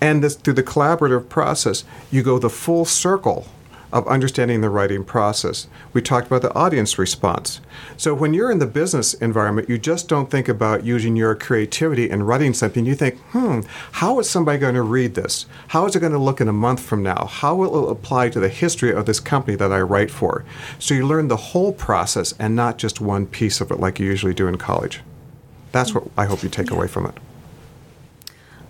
And 0.00 0.24
this, 0.24 0.36
through 0.36 0.54
the 0.54 0.62
collaborative 0.62 1.28
process, 1.28 1.84
you 2.10 2.22
go 2.22 2.38
the 2.38 2.48
full 2.48 2.86
circle 2.86 3.46
of 3.96 4.06
understanding 4.08 4.60
the 4.60 4.68
writing 4.68 5.02
process. 5.02 5.68
We 5.94 6.02
talked 6.02 6.26
about 6.26 6.42
the 6.42 6.54
audience 6.54 6.98
response. 6.98 7.62
So 7.96 8.12
when 8.12 8.34
you're 8.34 8.50
in 8.50 8.58
the 8.58 8.66
business 8.66 9.14
environment, 9.14 9.70
you 9.70 9.78
just 9.78 10.06
don't 10.06 10.30
think 10.30 10.48
about 10.48 10.84
using 10.84 11.16
your 11.16 11.34
creativity 11.34 12.10
and 12.10 12.28
writing 12.28 12.52
something. 12.52 12.84
You 12.84 12.94
think, 12.94 13.18
hmm, 13.30 13.60
how 13.92 14.18
is 14.18 14.28
somebody 14.28 14.58
going 14.58 14.74
to 14.74 14.82
read 14.82 15.14
this? 15.14 15.46
How 15.68 15.86
is 15.86 15.96
it 15.96 16.00
going 16.00 16.12
to 16.12 16.18
look 16.18 16.42
in 16.42 16.48
a 16.48 16.52
month 16.52 16.80
from 16.80 17.02
now? 17.02 17.24
How 17.24 17.54
will 17.54 17.88
it 17.88 17.90
apply 17.90 18.28
to 18.28 18.38
the 18.38 18.50
history 18.50 18.92
of 18.92 19.06
this 19.06 19.18
company 19.18 19.56
that 19.56 19.72
I 19.72 19.80
write 19.80 20.10
for? 20.10 20.44
So 20.78 20.92
you 20.92 21.06
learn 21.06 21.28
the 21.28 21.36
whole 21.36 21.72
process 21.72 22.34
and 22.38 22.54
not 22.54 22.76
just 22.76 23.00
one 23.00 23.26
piece 23.26 23.62
of 23.62 23.70
it 23.70 23.80
like 23.80 23.98
you 23.98 24.04
usually 24.04 24.34
do 24.34 24.46
in 24.46 24.58
college. 24.58 25.00
That's 25.72 25.94
what 25.94 26.04
I 26.18 26.26
hope 26.26 26.42
you 26.42 26.50
take 26.50 26.70
away 26.70 26.86
from 26.86 27.06
it. 27.06 27.14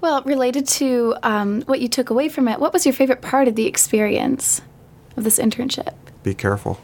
well, 0.00 0.22
related 0.22 0.68
to 0.68 1.16
um, 1.24 1.62
what 1.62 1.80
you 1.80 1.88
took 1.88 2.10
away 2.10 2.28
from 2.28 2.46
it, 2.46 2.60
what 2.60 2.72
was 2.72 2.86
your 2.86 2.92
favorite 2.92 3.22
part 3.22 3.48
of 3.48 3.56
the 3.56 3.66
experience 3.66 4.62
of 5.16 5.24
this 5.24 5.38
internship? 5.38 5.94
Be 6.22 6.34
careful. 6.34 6.80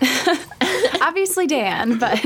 Obviously, 1.00 1.46
Dan, 1.46 1.98
but 1.98 2.24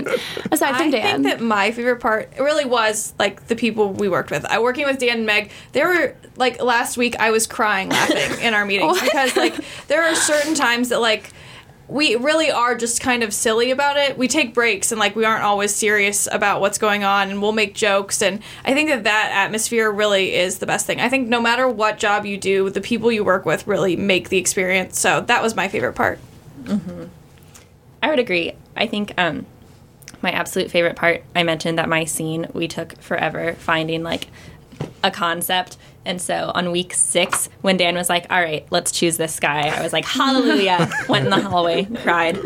aside 0.52 0.76
from 0.76 0.88
I 0.88 0.90
Dan, 0.90 1.06
I 1.06 1.12
think 1.12 1.22
that 1.24 1.40
my 1.40 1.72
favorite 1.72 2.00
part 2.00 2.32
really 2.38 2.64
was 2.64 3.12
like 3.18 3.48
the 3.48 3.56
people 3.56 3.92
we 3.92 4.08
worked 4.08 4.30
with. 4.30 4.44
I 4.44 4.60
working 4.60 4.86
with 4.86 4.98
Dan 4.98 5.18
and 5.18 5.26
Meg. 5.26 5.50
There 5.72 5.88
were 5.88 6.16
like 6.36 6.62
last 6.62 6.96
week 6.96 7.16
I 7.18 7.30
was 7.30 7.46
crying 7.46 7.88
laughing 7.88 8.40
in 8.40 8.54
our 8.54 8.64
meetings 8.66 9.00
because 9.00 9.36
like 9.36 9.56
there 9.88 10.04
are 10.04 10.14
certain 10.14 10.54
times 10.54 10.90
that 10.90 11.00
like 11.00 11.32
we 11.88 12.16
really 12.16 12.50
are 12.50 12.76
just 12.76 13.00
kind 13.00 13.22
of 13.22 13.32
silly 13.32 13.70
about 13.70 13.96
it. 13.96 14.18
We 14.18 14.28
take 14.28 14.52
breaks 14.52 14.92
and 14.92 14.98
like 14.98 15.16
we 15.16 15.24
aren't 15.24 15.42
always 15.42 15.74
serious 15.74 16.28
about 16.30 16.60
what's 16.60 16.76
going 16.76 17.02
on 17.02 17.30
and 17.30 17.40
we'll 17.40 17.52
make 17.52 17.74
jokes 17.74 18.20
and 18.20 18.42
I 18.64 18.74
think 18.74 18.90
that 18.90 19.04
that 19.04 19.30
atmosphere 19.32 19.90
really 19.90 20.34
is 20.34 20.58
the 20.58 20.66
best 20.66 20.86
thing. 20.86 21.00
I 21.00 21.08
think 21.08 21.28
no 21.28 21.40
matter 21.40 21.66
what 21.66 21.98
job 21.98 22.26
you 22.26 22.36
do, 22.36 22.68
the 22.68 22.82
people 22.82 23.10
you 23.10 23.24
work 23.24 23.46
with 23.46 23.66
really 23.66 23.96
make 23.96 24.28
the 24.28 24.36
experience. 24.36 24.98
So 24.98 25.22
that 25.22 25.42
was 25.42 25.56
my 25.56 25.68
favorite 25.68 25.94
part. 25.94 26.18
I 28.02 28.10
would 28.10 28.18
agree. 28.18 28.52
I 28.76 28.86
think 28.86 29.14
um, 29.16 29.46
my 30.20 30.30
absolute 30.30 30.70
favorite 30.70 30.96
part, 30.96 31.24
I 31.34 31.42
mentioned 31.42 31.78
that 31.78 31.88
my 31.88 32.04
scene, 32.04 32.46
we 32.52 32.68
took 32.68 33.00
forever 33.00 33.54
finding 33.54 34.02
like 34.02 34.28
a 35.02 35.10
concept. 35.10 35.78
And 36.08 36.20
so 36.20 36.50
on 36.54 36.72
week 36.72 36.94
six, 36.94 37.50
when 37.60 37.76
Dan 37.76 37.94
was 37.94 38.08
like, 38.08 38.26
all 38.30 38.40
right, 38.40 38.66
let's 38.70 38.90
choose 38.90 39.18
this 39.18 39.38
guy, 39.38 39.68
I 39.68 39.82
was 39.82 39.92
like, 39.92 40.06
hallelujah. 40.06 40.90
Went 41.08 41.26
in 41.26 41.30
the 41.30 41.40
hallway, 41.40 41.84
cried, 41.84 42.38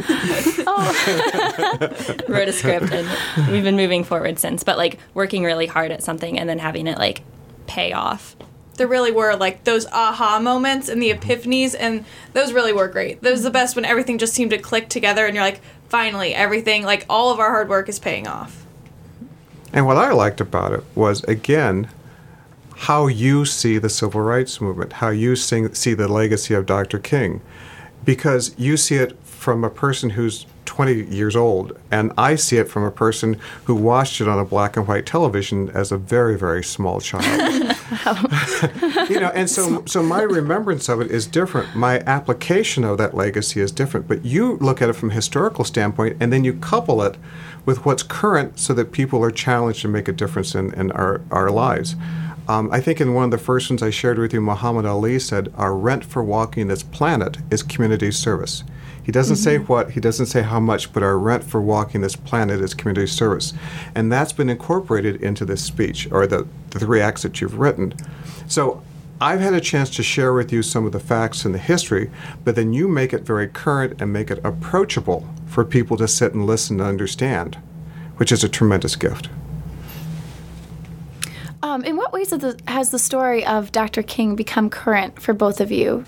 oh. 0.67 2.25
wrote 2.29 2.49
a 2.49 2.53
script, 2.53 2.93
and 2.93 3.09
we've 3.53 3.63
been 3.63 3.77
moving 3.77 4.03
forward 4.03 4.39
since. 4.41 4.65
But 4.65 4.79
like 4.79 4.99
working 5.15 5.45
really 5.45 5.67
hard 5.67 5.93
at 5.93 6.03
something 6.03 6.39
and 6.39 6.49
then 6.49 6.59
having 6.59 6.89
it 6.89 6.99
like 6.99 7.23
pay 7.69 7.93
off. 7.93 8.35
there 8.79 8.89
really 8.89 9.13
were 9.13 9.37
like 9.37 9.63
those 9.63 9.87
aha 9.93 10.41
moments 10.41 10.89
and 10.89 11.01
the 11.01 11.11
epiphanies 11.13 11.77
and 11.79 12.05
those 12.33 12.53
really 12.53 12.73
were 12.73 12.89
great 12.89 13.23
those 13.23 13.41
are 13.41 13.45
the 13.45 13.51
best 13.51 13.77
when 13.77 13.85
everything 13.85 14.19
just 14.19 14.35
seemed 14.35 14.51
to 14.51 14.59
click 14.59 14.89
together 14.89 15.25
and 15.27 15.35
you're 15.37 15.45
like 15.45 15.61
finally 15.89 16.35
everything 16.35 16.83
like 16.83 17.07
all 17.09 17.31
of 17.31 17.39
our 17.39 17.51
hard 17.51 17.69
work 17.69 17.89
is 17.89 17.99
paying 18.01 18.27
off 18.27 18.67
And 19.73 19.87
what 19.87 19.97
I 19.97 20.13
liked 20.13 20.41
about 20.41 20.73
it 20.73 20.83
was, 20.95 21.23
again, 21.25 21.89
how 22.83 23.07
you 23.07 23.45
see 23.45 23.79
the 23.79 23.89
civil 23.89 24.21
rights 24.21 24.61
movement, 24.61 24.95
how 24.95 25.09
you 25.09 25.37
sing, 25.37 25.73
see 25.73 25.95
the 25.95 26.09
legacy 26.09 26.53
of 26.53 26.67
Dr. 26.67 26.99
King, 26.99 27.41
because 28.05 28.57
you 28.59 28.77
see 28.77 28.97
it 28.97 29.17
from 29.23 29.63
a 29.63 29.71
person 29.71 30.11
who's 30.11 30.47
20 30.65 31.05
years 31.05 31.37
old, 31.37 31.79
and 31.93 32.11
I 32.19 32.35
see 32.35 32.57
it 32.57 32.69
from 32.69 32.83
a 32.83 32.91
person 32.91 33.39
who 33.67 33.77
watched 33.77 34.21
it 34.21 34.27
on 34.27 34.41
a 34.41 34.45
black 34.45 34.77
and 34.77 34.89
white 34.89 35.07
television 35.07 35.71
as 35.71 35.93
a 35.93 35.97
very, 35.97 36.37
very 36.37 36.65
small 36.65 37.01
child. 37.01 37.23
you 39.09 39.21
know, 39.21 39.31
and 39.33 39.49
so 39.49 39.85
so 39.87 40.03
my 40.03 40.23
remembrance 40.23 40.89
of 40.89 41.01
it 41.01 41.11
is 41.11 41.27
different. 41.27 41.77
My 41.77 42.01
application 42.01 42.83
of 42.83 42.99
that 42.99 43.15
legacy 43.15 43.61
is 43.61 43.71
different. 43.71 44.09
But 44.09 44.25
you 44.25 44.57
look 44.57 44.83
at 44.83 44.89
it 44.89 44.95
from 44.95 45.11
a 45.11 45.15
historical 45.15 45.65
standpoint, 45.65 46.17
and 46.19 46.33
then 46.33 46.43
you 46.43 46.55
couple 46.55 47.03
it 47.03 47.17
with 47.65 47.85
what's 47.85 48.03
current, 48.03 48.59
so 48.59 48.75
that 48.75 48.91
people 48.91 49.23
are 49.23 49.31
challenged 49.31 49.83
to 49.83 49.89
make 49.89 50.09
a 50.09 50.13
difference 50.13 50.55
in, 50.57 50.75
in 50.75 50.91
our 50.93 51.21
our 51.31 51.51
lives. 51.51 51.95
Um, 52.53 52.69
I 52.71 52.83
think 52.83 53.01
in 53.01 53.15
one 53.15 53.25
of 53.25 53.31
the 53.31 53.39
first 53.39 53.71
ones 53.71 53.83
I 53.83 53.89
shared 53.89 54.19
with 54.19 54.35
you, 54.35 54.41
Muhammad 54.43 54.85
Ali 54.85 55.19
said, 55.19 55.51
"Our 55.57 55.75
rent 55.75 56.05
for 56.05 56.23
walking 56.23 56.69
this 56.69 56.83
planet 56.83 57.39
is 57.51 57.63
community 57.63 58.11
service." 58.11 58.63
He 59.03 59.11
doesn't 59.11 59.37
say 59.37 59.57
what, 59.57 59.93
he 59.93 60.01
doesn't 60.01 60.27
say 60.27 60.43
how 60.43 60.61
much, 60.61 60.93
but 60.93 61.03
our 61.03 61.19
rent 61.19 61.45
for 61.45 61.63
walking 61.63 62.03
this 62.03 62.15
planet 62.15 62.61
is 62.61 62.75
community 62.75 63.07
service. 63.07 63.55
And 63.95 64.13
that's 64.13 64.35
been 64.35 64.51
incorporated 64.51 65.23
into 65.23 65.47
this 65.47 65.63
speech, 65.63 66.07
or 66.13 66.27
the, 66.27 66.47
the 66.71 66.79
three 66.79 67.01
acts 67.01 67.23
that 67.23 67.41
you've 67.41 67.59
written. 67.59 67.95
So 68.47 68.83
I've 69.19 69.41
had 69.41 69.55
a 69.55 69.61
chance 69.61 69.89
to 69.97 70.03
share 70.03 70.35
with 70.35 70.53
you 70.53 70.63
some 70.63 70.85
of 70.85 70.93
the 70.93 71.01
facts 71.01 71.47
and 71.47 71.55
the 71.55 71.59
history, 71.59 72.11
but 72.45 72.55
then 72.55 72.75
you 72.75 72.87
make 72.87 73.15
it 73.15 73.23
very 73.23 73.49
current 73.49 73.99
and 73.99 74.13
make 74.13 74.31
it 74.31 74.45
approachable 74.45 75.27
for 75.47 75.65
people 75.65 75.97
to 75.97 76.07
sit 76.07 76.35
and 76.35 76.47
listen 76.47 76.81
and 76.81 76.89
understand, 76.89 77.57
which 78.19 78.31
is 78.31 78.45
a 78.45 78.49
tremendous 78.49 78.95
gift. 78.95 79.31
Um, 81.63 81.85
in 81.85 81.97
what 81.97 82.13
ways 82.13 82.31
has 82.31 82.41
the, 82.41 82.59
has 82.67 82.91
the 82.91 82.99
story 82.99 83.45
of 83.47 83.73
Dr. 83.73 84.03
King 84.03 84.37
become 84.37 84.69
current 84.71 85.21
for 85.21 85.33
both 85.33 85.61
of 85.61 85.71
you? 85.71 86.05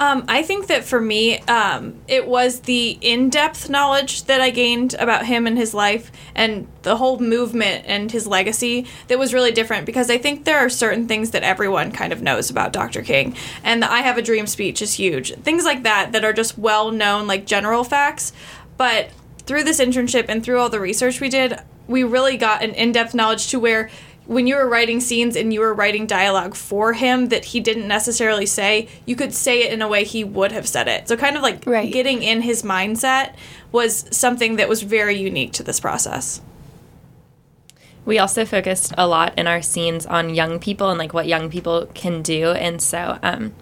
Um, 0.00 0.24
I 0.28 0.42
think 0.42 0.68
that 0.68 0.84
for 0.84 0.98
me, 0.98 1.40
um, 1.40 2.00
it 2.08 2.26
was 2.26 2.60
the 2.60 2.96
in 3.02 3.28
depth 3.28 3.68
knowledge 3.68 4.24
that 4.24 4.40
I 4.40 4.48
gained 4.48 4.94
about 4.94 5.26
him 5.26 5.46
and 5.46 5.58
his 5.58 5.74
life 5.74 6.10
and 6.34 6.66
the 6.82 6.96
whole 6.96 7.18
movement 7.18 7.84
and 7.86 8.10
his 8.10 8.26
legacy 8.26 8.86
that 9.08 9.18
was 9.18 9.34
really 9.34 9.52
different 9.52 9.84
because 9.84 10.08
I 10.08 10.16
think 10.16 10.46
there 10.46 10.56
are 10.56 10.70
certain 10.70 11.06
things 11.06 11.32
that 11.32 11.42
everyone 11.42 11.92
kind 11.92 12.14
of 12.14 12.22
knows 12.22 12.48
about 12.48 12.72
Dr. 12.72 13.02
King. 13.02 13.36
And 13.62 13.82
the 13.82 13.92
I 13.92 14.00
Have 14.00 14.16
a 14.16 14.22
Dream 14.22 14.46
speech 14.46 14.80
is 14.80 14.94
huge. 14.94 15.34
Things 15.34 15.66
like 15.66 15.82
that 15.82 16.12
that 16.12 16.24
are 16.24 16.32
just 16.32 16.56
well 16.56 16.90
known, 16.90 17.26
like 17.26 17.44
general 17.44 17.84
facts. 17.84 18.32
But 18.78 19.10
through 19.44 19.64
this 19.64 19.80
internship 19.80 20.26
and 20.30 20.42
through 20.42 20.60
all 20.60 20.70
the 20.70 20.80
research 20.80 21.20
we 21.20 21.28
did, 21.28 21.58
we 21.86 22.04
really 22.04 22.38
got 22.38 22.62
an 22.62 22.70
in 22.70 22.92
depth 22.92 23.14
knowledge 23.14 23.48
to 23.48 23.60
where 23.60 23.90
when 24.30 24.46
you 24.46 24.54
were 24.54 24.68
writing 24.68 25.00
scenes 25.00 25.34
and 25.34 25.52
you 25.52 25.58
were 25.58 25.74
writing 25.74 26.06
dialogue 26.06 26.54
for 26.54 26.92
him 26.92 27.30
that 27.30 27.46
he 27.46 27.58
didn't 27.58 27.88
necessarily 27.88 28.46
say, 28.46 28.86
you 29.04 29.16
could 29.16 29.34
say 29.34 29.64
it 29.64 29.72
in 29.72 29.82
a 29.82 29.88
way 29.88 30.04
he 30.04 30.22
would 30.22 30.52
have 30.52 30.68
said 30.68 30.86
it. 30.86 31.08
So 31.08 31.16
kind 31.16 31.36
of 31.36 31.42
like 31.42 31.66
Right. 31.66 31.92
getting 31.92 32.22
in 32.22 32.42
his 32.42 32.62
mindset 32.62 33.34
was 33.72 34.06
something 34.12 34.54
that 34.54 34.68
was 34.68 34.82
very 34.82 35.18
unique 35.18 35.52
to 35.54 35.64
this 35.64 35.80
process. 35.80 36.40
We 38.04 38.20
also 38.20 38.44
focused 38.44 38.94
a 38.96 39.08
lot 39.08 39.36
in 39.36 39.48
our 39.48 39.60
scenes 39.62 40.06
on 40.06 40.32
young 40.32 40.60
people 40.60 40.90
and 40.90 40.98
like 41.00 41.12
what 41.12 41.26
young 41.26 41.50
people 41.50 41.86
can 41.92 42.22
do, 42.22 42.52
and 42.52 42.80
so 42.80 43.18
um, 43.24 43.52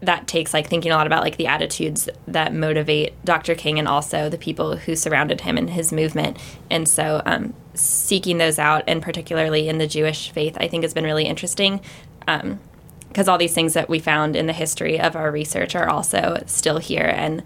that 0.00 0.28
takes 0.28 0.54
like 0.54 0.68
thinking 0.68 0.92
a 0.92 0.94
lot 0.94 1.08
about 1.08 1.24
like 1.24 1.38
the 1.38 1.48
attitudes 1.48 2.08
that 2.28 2.54
motivate 2.54 3.12
Dr. 3.24 3.56
King 3.56 3.80
and 3.80 3.88
also 3.88 4.28
the 4.28 4.38
people 4.38 4.76
who 4.76 4.94
surrounded 4.94 5.40
him 5.40 5.58
and 5.58 5.70
his 5.70 5.92
movement, 5.92 6.38
and 6.70 6.88
so 6.88 7.20
um, 7.26 7.52
seeking 7.74 8.38
those 8.38 8.58
out, 8.58 8.84
and 8.86 9.02
particularly 9.02 9.68
in 9.68 9.78
the 9.78 9.86
Jewish 9.86 10.30
faith, 10.30 10.56
I 10.58 10.68
think 10.68 10.84
has 10.84 10.94
been 10.94 11.04
really 11.04 11.26
interesting. 11.26 11.80
Um, 12.26 12.60
because 13.08 13.28
all 13.28 13.38
these 13.38 13.54
things 13.54 13.74
that 13.74 13.88
we 13.88 14.00
found 14.00 14.34
in 14.34 14.48
the 14.48 14.52
history 14.52 14.98
of 14.98 15.14
our 15.14 15.30
research 15.30 15.76
are 15.76 15.88
also 15.88 16.42
still 16.46 16.78
here. 16.78 17.12
And 17.14 17.44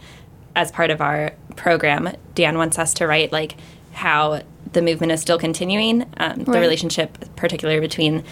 as 0.56 0.72
part 0.72 0.90
of 0.90 1.02
our 1.02 1.34
program 1.56 2.10
dan 2.34 2.56
wants 2.56 2.78
us 2.78 2.94
to 2.94 3.06
write 3.06 3.32
like 3.32 3.54
how 3.92 4.40
the 4.72 4.80
movement 4.80 5.12
is 5.12 5.20
still 5.20 5.38
continuing 5.38 6.10
um, 6.16 6.44
the 6.44 6.58
relationship 6.58 7.18
particularly 7.36 7.80
between 7.80 8.24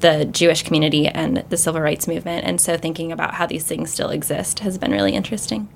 the 0.00 0.24
jewish 0.26 0.62
community 0.62 1.08
and 1.08 1.38
the 1.48 1.56
civil 1.56 1.80
rights 1.80 2.06
movement. 2.06 2.44
And 2.44 2.60
so 2.60 2.76
thinking 2.76 3.10
about 3.10 3.34
how 3.34 3.46
these 3.46 3.64
things 3.64 3.90
still 3.90 4.10
exist 4.10 4.60
has 4.60 4.78
been 4.78 4.92
really 4.92 5.12
interesting 5.12 5.68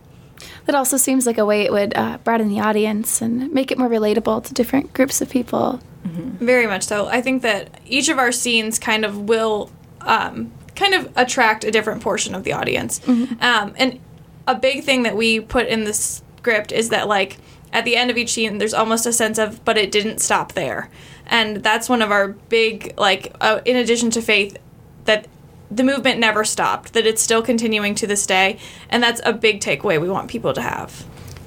That 0.66 0.74
also 0.74 0.96
seems 0.96 1.26
like 1.26 1.38
a 1.38 1.44
way 1.44 1.62
it 1.62 1.72
would 1.72 1.96
uh, 1.96 2.18
broaden 2.24 2.48
the 2.48 2.60
audience 2.60 3.20
and 3.20 3.52
make 3.52 3.70
it 3.70 3.78
more 3.78 3.88
relatable 3.88 4.44
to 4.44 4.54
different 4.54 4.92
groups 4.94 5.20
of 5.20 5.28
people. 5.30 5.80
Very 6.04 6.66
much 6.66 6.84
so. 6.84 7.08
I 7.08 7.20
think 7.20 7.42
that 7.42 7.80
each 7.86 8.08
of 8.08 8.18
our 8.18 8.32
scenes 8.32 8.78
kind 8.78 9.04
of 9.04 9.28
will 9.28 9.70
um, 10.00 10.50
kind 10.74 10.94
of 10.94 11.12
attract 11.16 11.64
a 11.64 11.70
different 11.70 12.02
portion 12.02 12.34
of 12.34 12.44
the 12.44 12.52
audience. 12.52 13.06
Um, 13.40 13.74
and 13.76 14.00
a 14.46 14.54
big 14.54 14.84
thing 14.84 15.02
that 15.02 15.16
we 15.16 15.40
put 15.40 15.66
in 15.66 15.84
the 15.84 15.92
script 15.92 16.72
is 16.72 16.88
that, 16.88 17.06
like, 17.06 17.36
at 17.72 17.84
the 17.84 17.96
end 17.96 18.10
of 18.10 18.16
each 18.16 18.32
scene, 18.32 18.58
there's 18.58 18.74
almost 18.74 19.06
a 19.06 19.12
sense 19.12 19.38
of, 19.38 19.64
but 19.64 19.76
it 19.76 19.92
didn't 19.92 20.20
stop 20.20 20.52
there. 20.52 20.88
And 21.26 21.62
that's 21.62 21.88
one 21.88 22.02
of 22.02 22.10
our 22.10 22.28
big, 22.28 22.94
like, 22.98 23.36
uh, 23.40 23.60
in 23.64 23.76
addition 23.76 24.10
to 24.10 24.22
faith, 24.22 24.56
that 25.04 25.28
the 25.70 25.84
movement 25.84 26.18
never 26.18 26.44
stopped, 26.44 26.92
that 26.94 27.06
it's 27.06 27.22
still 27.22 27.42
continuing 27.42 27.94
to 27.96 28.06
this 28.06 28.26
day. 28.26 28.58
And 28.88 29.02
that's 29.02 29.20
a 29.24 29.32
big 29.32 29.60
takeaway 29.60 30.00
we 30.00 30.08
want 30.08 30.30
people 30.30 30.52
to 30.52 30.60
have. 30.60 31.04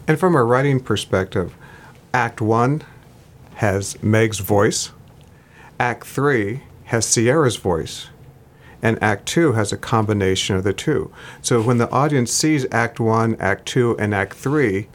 And 0.07 0.19
from 0.19 0.35
a 0.35 0.43
writing 0.43 0.79
perspective, 0.79 1.53
Act 2.13 2.41
One 2.41 2.83
has 3.55 4.01
Meg's 4.01 4.39
voice, 4.39 4.91
Act 5.79 6.05
Three 6.05 6.63
has 6.85 7.05
Sierra's 7.05 7.55
voice, 7.55 8.09
and 8.81 9.01
Act 9.01 9.25
Two 9.25 9.53
has 9.53 9.71
a 9.71 9.77
combination 9.77 10.55
of 10.55 10.63
the 10.63 10.73
two. 10.73 11.11
So 11.41 11.61
when 11.61 11.77
the 11.77 11.89
audience 11.89 12.31
sees 12.31 12.65
Act 12.71 12.99
One, 12.99 13.35
Act 13.39 13.65
Two, 13.65 13.97
and 13.97 14.13
Act 14.13 14.33
Three, 14.33 14.87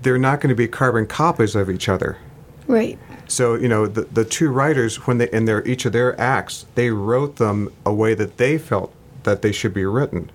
they're 0.00 0.18
not 0.18 0.40
going 0.40 0.48
to 0.48 0.54
be 0.54 0.68
carbon 0.68 1.06
copies 1.06 1.54
of 1.54 1.70
each 1.70 1.88
other. 1.88 2.18
Right. 2.66 2.98
So 3.32 3.54
you 3.54 3.66
know 3.66 3.86
the 3.86 4.02
the 4.02 4.26
two 4.26 4.50
writers 4.50 5.06
when 5.06 5.16
they 5.16 5.30
in 5.30 5.46
their 5.46 5.66
each 5.66 5.86
of 5.86 5.94
their 5.94 6.20
acts 6.20 6.66
they 6.74 6.90
wrote 6.90 7.36
them 7.36 7.72
a 7.86 7.92
way 7.92 8.12
that 8.12 8.36
they 8.36 8.58
felt 8.58 8.92
that 9.22 9.40
they 9.40 9.52
should 9.52 9.72
be 9.72 9.86
written. 9.86 10.30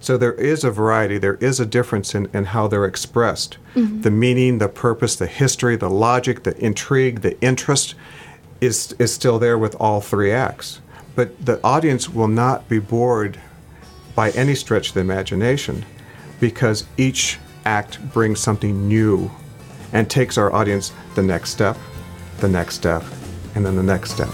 So 0.00 0.18
there 0.18 0.32
is 0.32 0.64
a 0.64 0.70
variety, 0.72 1.18
there 1.18 1.36
is 1.36 1.60
a 1.60 1.66
difference 1.66 2.12
in, 2.16 2.28
in 2.34 2.46
how 2.46 2.66
they're 2.66 2.84
expressed. 2.84 3.58
Mm-hmm. 3.76 4.00
The 4.00 4.10
meaning, 4.10 4.58
the 4.58 4.68
purpose, 4.68 5.14
the 5.14 5.28
history, 5.28 5.76
the 5.76 5.88
logic, 5.88 6.42
the 6.42 6.58
intrigue, 6.58 7.20
the 7.20 7.40
interest 7.40 7.94
is 8.60 8.92
is 8.98 9.14
still 9.14 9.38
there 9.38 9.56
with 9.56 9.76
all 9.76 10.00
three 10.00 10.32
acts. 10.32 10.80
But 11.14 11.46
the 11.46 11.60
audience 11.62 12.08
will 12.08 12.26
not 12.26 12.68
be 12.68 12.80
bored 12.80 13.38
by 14.16 14.30
any 14.30 14.56
stretch 14.56 14.88
of 14.88 14.94
the 14.94 15.00
imagination 15.00 15.84
because 16.40 16.86
each 16.96 17.38
act 17.64 18.12
brings 18.12 18.40
something 18.40 18.88
new 18.88 19.30
and 19.92 20.10
takes 20.10 20.36
our 20.36 20.52
audience 20.52 20.92
the 21.14 21.22
next 21.22 21.50
step, 21.50 21.76
the 22.42 22.48
next 22.48 22.74
step, 22.74 23.04
and 23.54 23.64
then 23.64 23.76
the 23.76 23.82
next 23.82 24.10
step. 24.10 24.28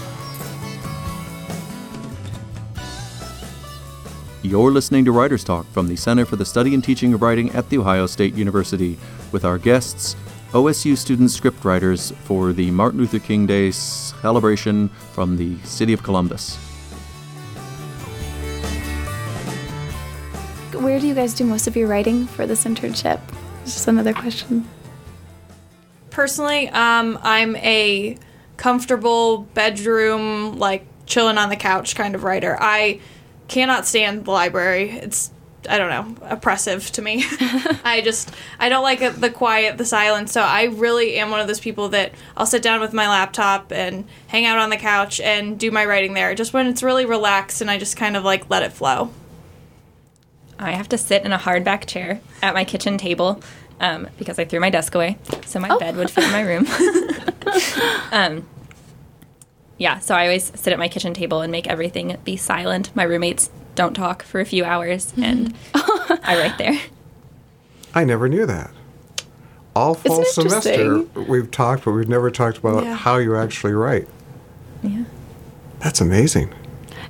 You're 4.41 4.71
listening 4.71 5.05
to 5.05 5.11
Writers 5.11 5.43
Talk 5.43 5.67
from 5.67 5.87
the 5.87 5.95
Center 5.95 6.25
for 6.25 6.35
the 6.35 6.43
Study 6.43 6.73
and 6.73 6.83
Teaching 6.83 7.13
of 7.13 7.21
Writing 7.21 7.51
at 7.51 7.69
The 7.69 7.77
Ohio 7.77 8.07
State 8.07 8.33
University 8.33 8.97
with 9.31 9.45
our 9.45 9.59
guests, 9.59 10.15
OSU 10.53 10.97
student 10.97 11.29
scriptwriters 11.29 12.15
for 12.23 12.51
the 12.51 12.71
Martin 12.71 12.99
Luther 12.99 13.19
King 13.19 13.45
Day 13.45 13.69
celebration 13.69 14.89
from 15.13 15.37
the 15.37 15.59
city 15.59 15.93
of 15.93 16.01
Columbus. 16.01 16.55
Where 20.73 20.99
do 20.99 21.05
you 21.05 21.13
guys 21.13 21.35
do 21.35 21.43
most 21.43 21.67
of 21.67 21.75
your 21.75 21.87
writing 21.87 22.25
for 22.25 22.47
this 22.47 22.65
internship? 22.65 23.19
Just 23.65 23.87
another 23.87 24.13
question. 24.13 24.67
Personally, 26.19 26.67
um, 26.67 27.17
I'm 27.21 27.55
a 27.55 28.17
comfortable 28.57 29.43
bedroom, 29.53 30.59
like 30.59 30.85
chilling 31.05 31.37
on 31.37 31.47
the 31.47 31.55
couch 31.55 31.95
kind 31.95 32.13
of 32.13 32.25
writer. 32.25 32.57
I 32.59 32.99
cannot 33.47 33.85
stand 33.85 34.25
the 34.25 34.31
library. 34.31 34.89
It's 34.89 35.31
I 35.69 35.77
don't 35.77 35.89
know, 35.89 36.27
oppressive 36.27 36.91
to 36.91 37.01
me. 37.01 37.23
I 37.85 38.01
just 38.03 38.33
I 38.59 38.67
don't 38.67 38.83
like 38.83 38.99
the 39.15 39.29
quiet, 39.29 39.77
the 39.77 39.85
silence. 39.85 40.33
So 40.33 40.41
I 40.41 40.63
really 40.63 41.15
am 41.15 41.31
one 41.31 41.39
of 41.39 41.47
those 41.47 41.61
people 41.61 41.87
that 41.89 42.11
I'll 42.35 42.45
sit 42.45 42.61
down 42.61 42.81
with 42.81 42.91
my 42.91 43.07
laptop 43.07 43.71
and 43.71 44.03
hang 44.27 44.45
out 44.45 44.57
on 44.57 44.69
the 44.69 44.77
couch 44.77 45.21
and 45.21 45.57
do 45.57 45.71
my 45.71 45.85
writing 45.85 46.15
there. 46.15 46.35
Just 46.35 46.51
when 46.51 46.67
it's 46.67 46.83
really 46.83 47.05
relaxed 47.05 47.61
and 47.61 47.71
I 47.71 47.77
just 47.77 47.95
kind 47.95 48.17
of 48.17 48.25
like 48.25 48.49
let 48.49 48.61
it 48.61 48.73
flow. 48.73 49.11
i 50.59 50.71
have 50.71 50.89
to 50.89 50.97
sit 50.97 51.23
in 51.23 51.31
a 51.31 51.39
hardback 51.39 51.85
chair 51.85 52.19
at 52.41 52.53
my 52.53 52.65
kitchen 52.65 52.97
table 52.97 53.41
um, 53.79 54.07
because 54.17 54.39
i 54.39 54.45
threw 54.45 54.59
my 54.59 54.69
desk 54.69 54.93
away 54.95 55.17
so 55.45 55.59
my 55.59 55.75
bed 55.77 55.95
would 55.95 56.09
fit 56.09 56.23
in 56.25 56.31
my 56.31 56.41
room 56.41 56.65
um, 58.11 58.45
yeah, 59.77 59.99
so 59.99 60.13
I 60.13 60.23
always 60.25 60.51
sit 60.59 60.73
at 60.73 60.77
my 60.77 60.89
kitchen 60.89 61.13
table 61.13 61.39
and 61.41 61.51
make 61.53 61.65
everything 61.65 62.17
be 62.25 62.35
silent. 62.35 62.93
My 62.97 63.03
roommates 63.03 63.49
don't 63.75 63.93
talk 63.93 64.23
for 64.23 64.41
a 64.41 64.45
few 64.45 64.65
hours, 64.65 65.13
and 65.15 65.55
I 65.73 66.35
write 66.37 66.57
there. 66.57 66.77
I 67.95 68.03
never 68.03 68.27
knew 68.27 68.45
that. 68.45 68.71
All 69.75 69.93
fall 69.93 70.25
semester 70.25 71.03
we've 71.29 71.49
talked, 71.49 71.85
but 71.85 71.91
we've 71.91 72.09
never 72.09 72.29
talked 72.29 72.57
about 72.57 72.83
Yeah. 72.83 72.95
how 72.95 73.17
you 73.17 73.37
actually 73.37 73.71
write. 73.71 74.09
Yeah. 74.83 75.05
That's 75.79 76.01
amazing. 76.01 76.53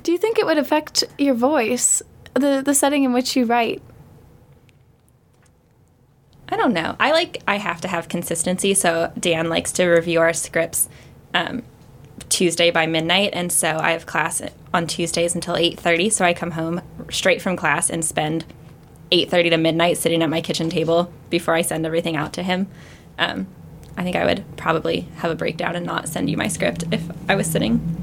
Do 0.04 0.12
you 0.12 0.18
think 0.18 0.38
it 0.38 0.46
would 0.46 0.58
affect 0.58 1.02
your 1.18 1.34
voice, 1.34 2.02
the 2.34 2.62
the 2.64 2.72
setting 2.74 3.02
in 3.02 3.12
which 3.12 3.34
you 3.34 3.46
write? 3.46 3.82
I 6.50 6.56
don't 6.56 6.72
know. 6.72 6.96
I 6.98 7.12
like 7.12 7.42
I 7.46 7.56
have 7.56 7.80
to 7.82 7.88
have 7.88 8.08
consistency, 8.08 8.74
so 8.74 9.12
Dan 9.18 9.48
likes 9.48 9.72
to 9.72 9.86
review 9.86 10.20
our 10.20 10.32
scripts 10.32 10.88
um, 11.32 11.62
Tuesday 12.28 12.70
by 12.70 12.86
midnight, 12.86 13.30
and 13.32 13.52
so 13.52 13.78
I 13.78 13.92
have 13.92 14.06
class 14.06 14.42
on 14.74 14.86
Tuesdays 14.86 15.34
until 15.34 15.56
eight 15.56 15.78
thirty. 15.78 16.10
So 16.10 16.24
I 16.24 16.34
come 16.34 16.52
home 16.52 16.80
straight 17.10 17.40
from 17.40 17.56
class 17.56 17.88
and 17.88 18.04
spend 18.04 18.44
eight 19.12 19.30
thirty 19.30 19.50
to 19.50 19.56
midnight 19.56 19.98
sitting 19.98 20.22
at 20.22 20.30
my 20.30 20.40
kitchen 20.40 20.70
table 20.70 21.12
before 21.30 21.54
I 21.54 21.62
send 21.62 21.86
everything 21.86 22.16
out 22.16 22.32
to 22.34 22.42
him. 22.42 22.68
Um, 23.18 23.46
I 23.96 24.02
think 24.02 24.16
I 24.16 24.24
would 24.24 24.44
probably 24.56 25.08
have 25.16 25.30
a 25.30 25.34
breakdown 25.34 25.76
and 25.76 25.84
not 25.84 26.08
send 26.08 26.30
you 26.30 26.36
my 26.36 26.48
script 26.48 26.84
if 26.90 27.02
I 27.28 27.34
was 27.34 27.46
sitting 27.46 27.96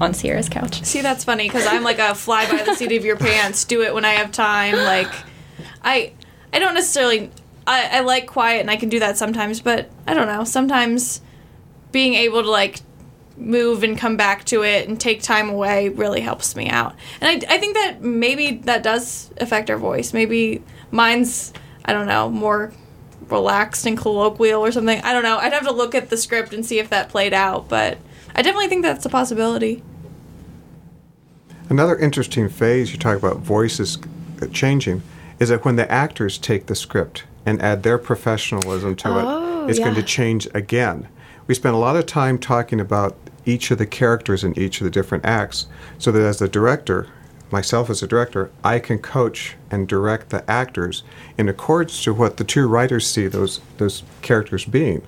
on 0.00 0.14
Sierra's 0.14 0.48
couch. 0.48 0.84
See, 0.84 1.00
that's 1.00 1.24
funny 1.24 1.48
because 1.48 1.66
I'm 1.66 1.82
like 1.82 1.98
a 1.98 2.14
fly 2.14 2.50
by 2.50 2.62
the 2.62 2.74
seat 2.74 2.92
of 2.92 3.04
your 3.04 3.16
pants. 3.16 3.64
Do 3.64 3.82
it 3.82 3.94
when 3.94 4.04
I 4.04 4.12
have 4.12 4.32
time. 4.32 4.74
Like, 4.74 5.12
I, 5.82 6.12
I 6.52 6.58
don't 6.58 6.74
necessarily. 6.74 7.30
I, 7.66 7.98
I 7.98 8.00
like 8.00 8.26
quiet 8.26 8.60
and 8.60 8.70
I 8.70 8.76
can 8.76 8.88
do 8.88 8.98
that 8.98 9.16
sometimes, 9.16 9.60
but 9.60 9.90
I 10.06 10.14
don't 10.14 10.26
know. 10.26 10.44
Sometimes 10.44 11.20
being 11.92 12.14
able 12.14 12.42
to 12.42 12.50
like 12.50 12.80
move 13.36 13.82
and 13.82 13.96
come 13.96 14.16
back 14.16 14.44
to 14.44 14.62
it 14.62 14.88
and 14.88 15.00
take 15.00 15.22
time 15.22 15.48
away 15.48 15.88
really 15.88 16.20
helps 16.20 16.54
me 16.56 16.68
out. 16.68 16.94
And 17.20 17.44
I, 17.44 17.54
I 17.54 17.58
think 17.58 17.74
that 17.74 18.02
maybe 18.02 18.58
that 18.64 18.82
does 18.82 19.30
affect 19.38 19.70
our 19.70 19.78
voice. 19.78 20.12
Maybe 20.12 20.62
mine's 20.90 21.52
I 21.84 21.92
don't 21.92 22.06
know 22.06 22.30
more 22.30 22.72
relaxed 23.28 23.86
and 23.86 23.96
colloquial 23.96 24.60
or 24.60 24.72
something. 24.72 25.00
I 25.02 25.12
don't 25.12 25.22
know. 25.22 25.38
I'd 25.38 25.52
have 25.52 25.66
to 25.66 25.72
look 25.72 25.94
at 25.94 26.10
the 26.10 26.16
script 26.16 26.52
and 26.52 26.64
see 26.64 26.78
if 26.78 26.90
that 26.90 27.08
played 27.08 27.32
out, 27.32 27.68
but 27.68 27.98
I 28.34 28.42
definitely 28.42 28.68
think 28.68 28.82
that's 28.82 29.04
a 29.06 29.08
possibility. 29.08 29.82
Another 31.68 31.96
interesting 31.96 32.48
phase 32.48 32.92
you 32.92 32.98
talk 32.98 33.16
about 33.16 33.38
voices 33.38 33.98
changing 34.52 35.02
is 35.38 35.48
that 35.48 35.64
when 35.64 35.76
the 35.76 35.90
actors 35.90 36.36
take 36.36 36.66
the 36.66 36.74
script 36.74 37.24
and 37.44 37.60
add 37.62 37.82
their 37.82 37.98
professionalism 37.98 38.96
to 38.96 39.08
Oh, 39.08 39.66
it, 39.66 39.70
it's 39.70 39.78
going 39.78 39.94
to 39.94 40.02
change 40.02 40.48
again. 40.54 41.08
We 41.46 41.54
spend 41.54 41.74
a 41.74 41.78
lot 41.78 41.96
of 41.96 42.06
time 42.06 42.38
talking 42.38 42.80
about 42.80 43.16
each 43.44 43.70
of 43.70 43.78
the 43.78 43.86
characters 43.86 44.44
in 44.44 44.56
each 44.58 44.80
of 44.80 44.84
the 44.84 44.90
different 44.90 45.24
acts 45.24 45.66
so 45.98 46.12
that 46.12 46.22
as 46.22 46.38
the 46.38 46.48
director, 46.48 47.08
myself 47.50 47.90
as 47.90 48.02
a 48.02 48.06
director, 48.06 48.50
I 48.62 48.78
can 48.78 48.98
coach 48.98 49.56
and 49.70 49.88
direct 49.88 50.30
the 50.30 50.48
actors 50.50 51.02
in 51.36 51.48
accordance 51.48 52.02
to 52.04 52.14
what 52.14 52.36
the 52.36 52.44
two 52.44 52.66
writers 52.68 53.06
see 53.06 53.26
those 53.26 53.60
those 53.78 54.02
characters 54.22 54.64
being. 54.64 55.02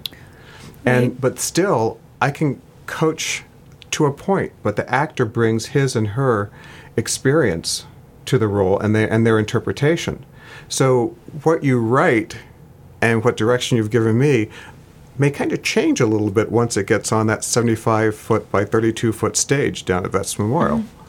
And 0.84 1.10
Right. 1.12 1.20
but 1.20 1.38
still 1.38 1.98
I 2.20 2.30
can 2.30 2.60
coach 2.86 3.44
to 3.92 4.06
a 4.06 4.12
point, 4.12 4.52
but 4.62 4.76
the 4.76 4.92
actor 4.92 5.24
brings 5.24 5.66
his 5.66 5.94
and 5.94 6.08
her 6.08 6.50
experience 6.96 7.86
to 8.26 8.38
the 8.38 8.48
role 8.48 8.78
and, 8.78 8.94
they, 8.94 9.08
and 9.08 9.26
their 9.26 9.38
interpretation. 9.38 10.24
So 10.68 11.16
what 11.42 11.62
you 11.62 11.80
write 11.80 12.38
and 13.00 13.24
what 13.24 13.36
direction 13.36 13.76
you've 13.76 13.90
given 13.90 14.18
me 14.18 14.48
may 15.18 15.30
kind 15.30 15.52
of 15.52 15.62
change 15.62 16.00
a 16.00 16.06
little 16.06 16.30
bit 16.30 16.50
once 16.50 16.76
it 16.76 16.86
gets 16.86 17.12
on 17.12 17.26
that 17.28 17.44
75 17.44 18.16
foot 18.16 18.50
by 18.50 18.64
32 18.64 19.12
foot 19.12 19.36
stage 19.36 19.84
down 19.84 20.04
at 20.04 20.12
Vets 20.12 20.38
Memorial. 20.38 20.78
Mm-hmm. 20.78 21.04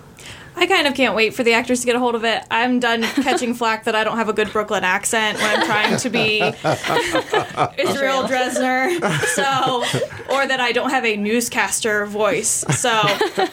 I 0.58 0.68
kind 0.68 0.88
of 0.88 0.94
can't 0.94 1.15
wait 1.15 1.34
for 1.34 1.44
the 1.44 1.54
actors 1.54 1.82
to 1.82 1.86
get 1.86 1.96
a 1.96 2.00
hold 2.00 2.15
of 2.15 2.24
it. 2.24 2.41
I'm 2.50 2.80
done 2.80 3.02
catching 3.04 3.54
flack 3.54 3.84
that 3.86 3.96
I 3.96 4.04
don't 4.04 4.18
have 4.18 4.30
a 4.30 4.34
good 4.34 4.52
Brooklyn 4.52 4.84
accent 4.84 5.38
when 5.38 5.60
I'm 5.60 5.65
trying 5.65 5.98
to 5.98 6.10
be 6.10 6.39
Israel 7.78 8.24
Dresner. 8.24 8.98
So, 9.28 9.84
or 10.34 10.48
that 10.48 10.60
I 10.62 10.72
don't 10.72 10.91
have 10.91 11.04
a 11.06 11.18
newscaster 11.18 12.06
voice. 12.06 12.63
So, 12.70 12.89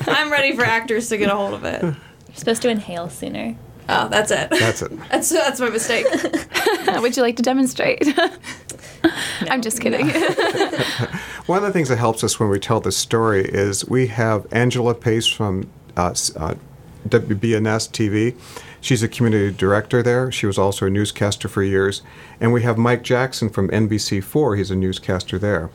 I'm 0.07 0.31
ready 0.31 0.55
for 0.55 0.65
actors 0.65 1.09
to 1.09 1.19
get 1.19 1.29
a 1.29 1.35
hold 1.35 1.55
of 1.55 1.65
it. 1.65 1.83
You're 1.83 1.97
supposed 2.35 2.63
to 2.63 2.69
inhale 2.69 3.09
sooner. 3.09 3.57
Oh, 3.89 4.09
that's 4.09 4.31
it. 4.31 4.51
That's 4.51 4.83
it. 4.83 4.93
That's 5.11 5.29
that's 5.31 5.61
my 5.61 5.69
mistake. 5.69 6.07
Would 7.01 7.17
you 7.17 7.23
like 7.23 7.37
to 7.37 7.43
demonstrate? 7.43 8.03
I'm 9.51 9.61
just 9.61 9.81
kidding. 9.81 10.09
One 11.47 11.59
of 11.59 11.65
the 11.65 11.73
things 11.73 11.89
that 11.89 11.99
helps 11.99 12.23
us 12.23 12.39
when 12.39 12.49
we 12.49 12.61
tell 12.61 12.81
this 12.81 12.97
story 12.97 13.45
is 13.45 13.87
we 13.89 14.07
have 14.07 14.47
Angela 14.53 14.95
Pace 14.95 15.27
from 15.27 15.69
uh, 15.97 16.15
uh, 16.37 16.55
WBNS 17.09 17.91
TV. 17.91 18.37
She's 18.81 19.03
a 19.03 19.09
community 19.09 19.55
director 19.55 20.03
there. 20.03 20.31
She 20.33 20.47
was 20.47 20.59
also 20.59 20.87
a 20.87 20.91
newscaster 20.91 21.49
for 21.49 21.63
years. 21.63 22.03
And 22.41 22.53
we 22.53 22.63
have 22.63 22.79
Mike 22.79 23.03
Jackson 23.03 23.49
from 23.49 23.69
NBC4. 23.69 24.59
He's 24.59 24.71
a 24.71 24.77
newscaster 24.77 25.39
there. 25.39 25.71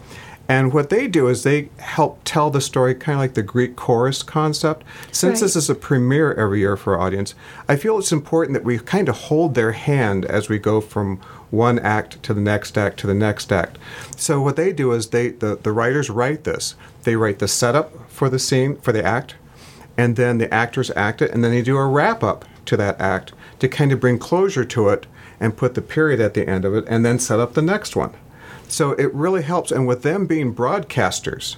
And 0.49 0.73
what 0.73 0.89
they 0.89 1.07
do 1.07 1.27
is 1.27 1.43
they 1.43 1.69
help 1.77 2.21
tell 2.23 2.49
the 2.49 2.61
story 2.61 2.95
kind 2.95 3.15
of 3.15 3.19
like 3.19 3.33
the 3.33 3.43
Greek 3.43 3.75
chorus 3.75 4.23
concept. 4.23 4.85
Since 5.11 5.41
this 5.41 5.55
is 5.57 5.69
a 5.69 5.75
premiere 5.75 6.33
every 6.33 6.59
year 6.59 6.77
for 6.77 6.95
our 6.95 7.01
audience, 7.01 7.35
I 7.67 7.75
feel 7.75 7.99
it's 7.99 8.13
important 8.13 8.53
that 8.53 8.63
we 8.63 8.79
kind 8.79 9.09
of 9.09 9.17
hold 9.17 9.55
their 9.55 9.73
hand 9.73 10.23
as 10.25 10.47
we 10.47 10.57
go 10.57 10.79
from 10.79 11.19
one 11.49 11.79
act 11.79 12.21
to 12.23 12.33
the 12.33 12.41
next 12.41 12.77
act 12.77 12.99
to 12.99 13.07
the 13.07 13.13
next 13.13 13.51
act. 13.51 13.77
So 14.15 14.41
what 14.41 14.55
they 14.55 14.71
do 14.71 14.91
is 14.93 15.07
they 15.07 15.29
the, 15.29 15.57
the 15.61 15.71
writers 15.71 16.09
write 16.09 16.43
this. 16.43 16.75
They 17.03 17.15
write 17.15 17.39
the 17.39 17.47
setup 17.47 18.09
for 18.09 18.29
the 18.29 18.39
scene 18.39 18.77
for 18.77 18.91
the 18.91 19.03
act, 19.03 19.35
and 19.97 20.15
then 20.15 20.37
the 20.37 20.53
actors 20.53 20.91
act 20.95 21.21
it, 21.21 21.31
and 21.31 21.43
then 21.43 21.51
they 21.51 21.61
do 21.61 21.77
a 21.77 21.87
wrap 21.87 22.23
up 22.23 22.45
to 22.65 22.77
that 22.77 22.99
act 22.99 23.33
to 23.59 23.67
kind 23.67 23.91
of 23.91 23.99
bring 23.99 24.19
closure 24.19 24.65
to 24.65 24.89
it 24.89 25.07
and 25.39 25.57
put 25.57 25.73
the 25.73 25.81
period 25.81 26.19
at 26.19 26.33
the 26.33 26.47
end 26.47 26.65
of 26.65 26.73
it, 26.73 26.85
and 26.87 27.05
then 27.05 27.19
set 27.19 27.39
up 27.39 27.53
the 27.53 27.61
next 27.61 27.95
one. 27.95 28.13
So 28.67 28.91
it 28.91 29.13
really 29.13 29.43
helps. 29.43 29.71
And 29.71 29.87
with 29.87 30.03
them 30.03 30.25
being 30.25 30.53
broadcasters, 30.53 31.57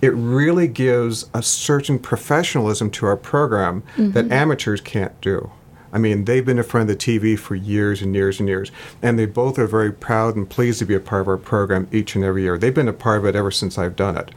it 0.00 0.14
really 0.14 0.68
gives 0.68 1.28
a 1.34 1.42
certain 1.42 1.98
professionalism 1.98 2.90
to 2.92 3.06
our 3.06 3.16
program 3.16 3.82
that 3.96 4.26
mm-hmm. 4.26 4.32
amateurs 4.32 4.80
can't 4.80 5.18
do. 5.20 5.50
I 5.92 5.98
mean, 5.98 6.26
they've 6.26 6.44
been 6.44 6.58
in 6.58 6.64
front 6.64 6.88
of 6.88 6.98
the 6.98 7.02
TV 7.02 7.38
for 7.38 7.54
years 7.54 8.02
and 8.02 8.14
years 8.14 8.38
and 8.40 8.48
years, 8.48 8.70
and 9.02 9.18
they 9.18 9.26
both 9.26 9.58
are 9.58 9.66
very 9.66 9.90
proud 9.90 10.36
and 10.36 10.48
pleased 10.48 10.78
to 10.80 10.84
be 10.84 10.94
a 10.94 11.00
part 11.00 11.22
of 11.22 11.28
our 11.28 11.38
program 11.38 11.88
each 11.90 12.14
and 12.14 12.24
every 12.24 12.42
year. 12.42 12.58
They've 12.58 12.74
been 12.74 12.88
a 12.88 12.92
part 12.92 13.18
of 13.18 13.24
it 13.24 13.34
ever 13.34 13.50
since 13.50 13.78
I've 13.78 13.96
done 13.96 14.16
it, 14.16 14.30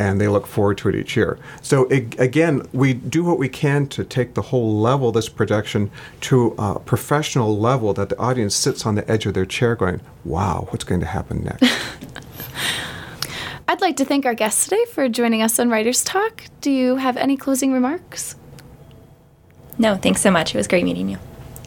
and 0.00 0.18
they 0.18 0.28
look 0.28 0.46
forward 0.46 0.78
to 0.78 0.88
it 0.88 0.94
each 0.94 1.14
year. 1.14 1.38
So, 1.60 1.84
it, 1.84 2.18
again, 2.18 2.66
we 2.72 2.94
do 2.94 3.22
what 3.22 3.38
we 3.38 3.50
can 3.50 3.86
to 3.88 4.02
take 4.02 4.32
the 4.32 4.40
whole 4.40 4.80
level 4.80 5.08
of 5.08 5.14
this 5.14 5.28
production 5.28 5.90
to 6.22 6.54
a 6.58 6.80
professional 6.80 7.58
level 7.58 7.92
that 7.92 8.08
the 8.08 8.18
audience 8.18 8.54
sits 8.54 8.86
on 8.86 8.94
the 8.94 9.08
edge 9.10 9.26
of 9.26 9.34
their 9.34 9.44
chair 9.44 9.76
going, 9.76 10.00
wow, 10.24 10.66
what's 10.70 10.84
going 10.84 11.00
to 11.00 11.06
happen 11.06 11.44
next? 11.44 11.70
I'd 13.68 13.82
like 13.82 13.98
to 13.98 14.06
thank 14.06 14.24
our 14.24 14.34
guests 14.34 14.64
today 14.64 14.84
for 14.86 15.06
joining 15.08 15.42
us 15.42 15.58
on 15.58 15.68
Writers 15.68 16.02
Talk. 16.02 16.44
Do 16.62 16.70
you 16.70 16.96
have 16.96 17.18
any 17.18 17.36
closing 17.36 17.70
remarks? 17.70 18.36
No, 19.78 19.96
thanks 19.96 20.22
so 20.22 20.30
much. 20.30 20.54
It 20.54 20.58
was 20.58 20.66
great 20.66 20.84
meeting 20.84 21.10
you. 21.10 21.18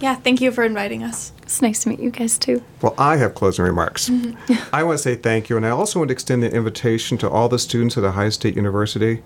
Yeah, 0.04 0.16
thank 0.16 0.42
you 0.42 0.52
for 0.52 0.66
inviting 0.66 1.02
us. 1.02 1.32
It's 1.44 1.62
nice 1.62 1.84
to 1.84 1.90
meet 1.90 2.02
you 2.02 2.12
guys 2.12 2.38
too. 2.38 2.62
Well, 2.82 2.94
I 2.98 3.16
have 3.16 3.36
closing 3.36 3.64
remarks. 3.64 4.10
Mm-hmm. 4.10 4.54
I 4.76 4.84
want 4.84 4.98
to 4.98 5.02
say 5.02 5.16
thank 5.16 5.48
you, 5.48 5.56
and 5.56 5.66
I 5.66 5.70
also 5.70 5.98
want 5.98 6.10
to 6.10 6.12
extend 6.12 6.44
an 6.44 6.52
invitation 6.52 7.18
to 7.20 7.30
all 7.30 7.48
the 7.48 7.58
students 7.58 7.98
at 7.98 8.04
Ohio 8.04 8.30
State 8.30 8.58
University 8.58 9.24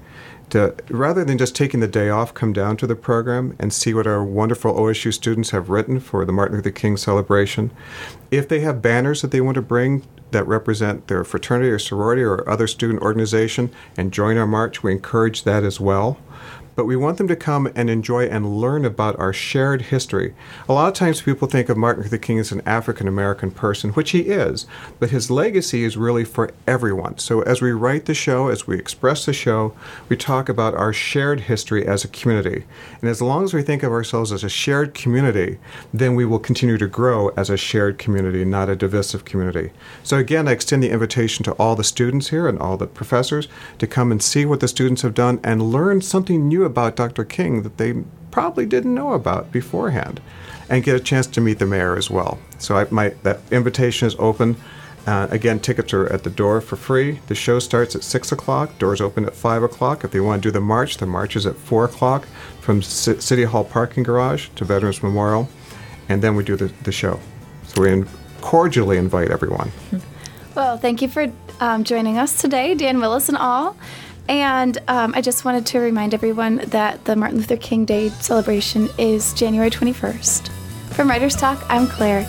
to, 0.52 0.76
rather 0.90 1.26
than 1.26 1.40
just 1.40 1.56
taking 1.56 1.80
the 1.80 1.88
day 1.88 2.12
off, 2.12 2.36
come 2.36 2.54
down 2.54 2.78
to 2.78 2.86
the 2.86 2.96
program 2.96 3.56
and 3.58 3.74
see 3.74 3.92
what 3.92 4.06
our 4.06 4.24
wonderful 4.24 4.72
OSU 4.72 5.12
students 5.12 5.50
have 5.50 5.70
written 5.70 6.00
for 6.00 6.24
the 6.26 6.32
Martin 6.32 6.58
Luther 6.58 6.70
King 6.70 6.96
celebration. 6.96 7.72
If 8.30 8.48
they 8.48 8.60
have 8.60 8.80
banners 8.80 9.24
that 9.24 9.32
they 9.32 9.42
want 9.42 9.56
to 9.56 9.64
bring 9.64 10.04
that 10.30 10.48
represent 10.48 11.08
their 11.08 11.24
fraternity 11.24 11.72
or 11.72 11.80
sorority 11.80 12.22
or 12.22 12.48
other 12.48 12.68
student 12.68 13.02
organization 13.02 13.72
and 13.98 14.14
join 14.14 14.38
our 14.38 14.46
march, 14.46 14.84
we 14.84 14.92
encourage 14.92 15.44
that 15.44 15.64
as 15.64 15.80
well 15.80 16.20
but 16.78 16.86
we 16.86 16.96
want 16.96 17.18
them 17.18 17.28
to 17.28 17.36
come 17.36 17.68
and 17.74 17.90
enjoy 17.90 18.28
and 18.28 18.62
learn 18.62 18.86
about 18.86 19.18
our 19.18 19.34
shared 19.34 19.82
history. 19.82 20.36
A 20.70 20.74
lot 20.74 20.88
of 20.88 20.94
times 20.94 21.24
people 21.24 21.48
think 21.48 21.70
of 21.70 21.78
Martin 21.78 22.04
Luther 22.04 22.20
King 22.20 22.38
as 22.38 22.52
an 22.52 22.62
African 22.68 23.08
American 23.08 23.50
person, 23.50 23.90
which 23.94 24.12
he 24.12 24.20
is, 24.20 24.68
but 25.00 25.10
his 25.10 25.32
legacy 25.32 25.84
is 25.84 25.98
really 25.98 26.24
for 26.24 26.52
everyone. 26.68 27.18
So 27.18 27.42
as 27.42 27.64
we 27.64 27.72
write 27.72 28.06
the 28.06 28.14
show, 28.14 28.50
as 28.50 28.68
we 28.68 28.78
express 28.78 29.26
the 29.26 29.34
show, 29.34 29.74
we 30.08 30.16
talk 30.16 30.50
about 30.50 30.76
our 30.76 30.94
shared 30.94 31.42
history 31.42 31.88
as 31.88 32.04
a 32.04 32.10
community. 32.10 32.66
And 33.02 33.10
as 33.10 33.24
long 33.24 33.44
as 33.44 33.56
we 33.56 33.64
think 33.64 33.82
of 33.82 33.92
ourselves 33.92 34.32
as 34.32 34.44
a 34.44 34.50
shared 34.50 34.94
community, 34.94 35.58
then 35.92 36.14
we 36.14 36.26
will 36.26 36.38
continue 36.38 36.78
to 36.78 36.88
grow 36.88 37.30
as 37.30 37.50
a 37.50 37.58
shared 37.58 37.98
community, 37.98 38.46
not 38.46 38.70
a 38.70 38.76
divisive 38.76 39.26
community. 39.26 39.72
So 40.04 40.18
again, 40.18 40.48
I 40.48 40.52
extend 40.52 40.84
the 40.84 40.92
invitation 40.92 41.44
to 41.46 41.54
all 41.54 41.76
the 41.76 41.84
students 41.84 42.30
here 42.30 42.48
and 42.48 42.60
all 42.60 42.78
the 42.78 42.86
professors 42.86 43.48
to 43.80 43.88
come 43.88 44.12
and 44.12 44.22
see 44.22 44.46
what 44.46 44.60
the 44.60 44.68
students 44.68 45.02
have 45.02 45.16
done 45.16 45.40
and 45.44 45.72
learn 45.72 46.02
something 46.02 46.27
new 46.36 46.66
about 46.66 46.96
Dr. 46.96 47.24
King 47.24 47.62
that 47.62 47.78
they 47.78 47.94
probably 48.32 48.66
didn't 48.66 48.94
know 48.94 49.14
about 49.14 49.52
beforehand, 49.52 50.20
and 50.70 50.84
get 50.84 50.96
a 50.96 51.00
chance 51.00 51.28
to 51.28 51.42
meet 51.42 51.60
the 51.60 51.66
mayor 51.66 51.96
as 51.96 52.10
well. 52.10 52.40
So 52.58 52.76
I, 52.78 52.88
my 52.90 53.10
that 53.24 53.40
invitation 53.52 54.08
is 54.08 54.16
open. 54.20 54.58
Uh, 55.06 55.28
again, 55.32 55.60
tickets 55.60 55.94
are 55.94 56.08
at 56.08 56.24
the 56.24 56.30
door 56.30 56.60
for 56.60 56.76
free. 56.76 57.20
The 57.28 57.36
show 57.36 57.60
starts 57.60 57.96
at 57.96 58.04
six 58.04 58.32
o'clock. 58.34 58.78
Doors 58.78 59.00
open 59.00 59.24
at 59.26 59.34
five 59.36 59.64
o'clock. 59.64 60.04
If 60.04 60.12
they 60.12 60.20
want 60.20 60.44
to 60.44 60.50
do 60.50 60.52
the 60.52 60.60
march, 60.60 60.98
the 60.98 61.06
march 61.06 61.38
is 61.38 61.46
at 61.46 61.56
four 61.56 61.86
o'clock 61.86 62.28
from 62.60 62.82
C- 62.82 63.22
City 63.22 63.44
Hall 63.44 63.64
parking 63.64 64.04
garage 64.04 64.50
to 64.56 64.66
Veterans 64.66 65.02
Memorial, 65.02 65.48
and 66.10 66.22
then 66.22 66.36
we 66.36 66.44
do 66.44 66.58
the, 66.58 66.68
the 66.84 66.92
show. 66.92 67.22
So 67.68 67.84
we 67.84 67.92
in- 67.94 68.10
cordially 68.42 68.98
invite 68.98 69.32
everyone. 69.32 69.72
Well, 70.58 70.76
thank 70.76 71.04
you 71.04 71.08
for 71.08 71.32
um, 71.60 71.84
joining 71.84 72.18
us 72.18 72.42
today, 72.42 72.74
Dan 72.74 73.00
Willis 73.00 73.30
and 73.30 73.38
all. 73.38 73.78
And 74.30 74.78
um, 74.88 75.14
I 75.16 75.22
just 75.22 75.46
wanted 75.46 75.66
to 75.68 75.80
remind 75.80 76.14
everyone 76.14 76.58
that 76.68 77.06
the 77.06 77.16
Martin 77.16 77.38
Luther 77.38 77.58
King 77.58 77.86
Day 77.86 78.10
celebration 78.10 78.90
is 78.98 79.34
January 79.34 79.70
21st. 79.70 80.50
From 80.94 81.10
Writers 81.10 81.36
Talk, 81.36 81.64
I'm 81.70 81.88
Claire. 81.88 82.22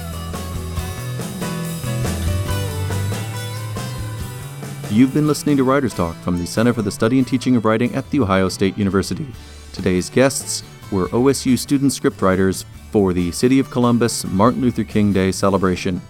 You've 4.90 5.12
been 5.12 5.26
listening 5.26 5.56
to 5.58 5.64
Writers 5.64 5.92
Talk 5.92 6.16
from 6.16 6.38
the 6.38 6.46
Center 6.46 6.72
for 6.72 6.82
the 6.82 6.90
Study 6.90 7.18
and 7.18 7.26
Teaching 7.26 7.56
of 7.56 7.64
Writing 7.64 7.94
at 7.94 8.08
The 8.10 8.20
Ohio 8.20 8.48
State 8.48 8.78
University. 8.78 9.26
Today's 9.72 10.08
guests 10.08 10.62
were 10.90 11.08
OSU 11.08 11.58
student 11.58 11.92
scriptwriters 11.92 12.64
for 12.90 13.12
the 13.12 13.30
City 13.32 13.58
of 13.58 13.70
Columbus 13.70 14.24
Martin 14.24 14.62
Luther 14.62 14.84
King 14.84 15.12
Day 15.12 15.30
celebration. 15.30 16.00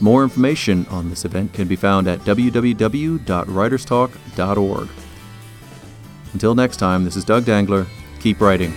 More 0.00 0.24
information 0.24 0.86
on 0.90 1.10
this 1.10 1.24
event 1.24 1.52
can 1.52 1.68
be 1.68 1.76
found 1.76 2.08
at 2.08 2.18
www.writerstalk.org. 2.20 4.88
Until 6.32 6.54
next 6.54 6.76
time, 6.76 7.04
this 7.04 7.16
is 7.16 7.24
Doug 7.24 7.44
Dangler. 7.44 7.86
Keep 8.20 8.40
writing. 8.40 8.72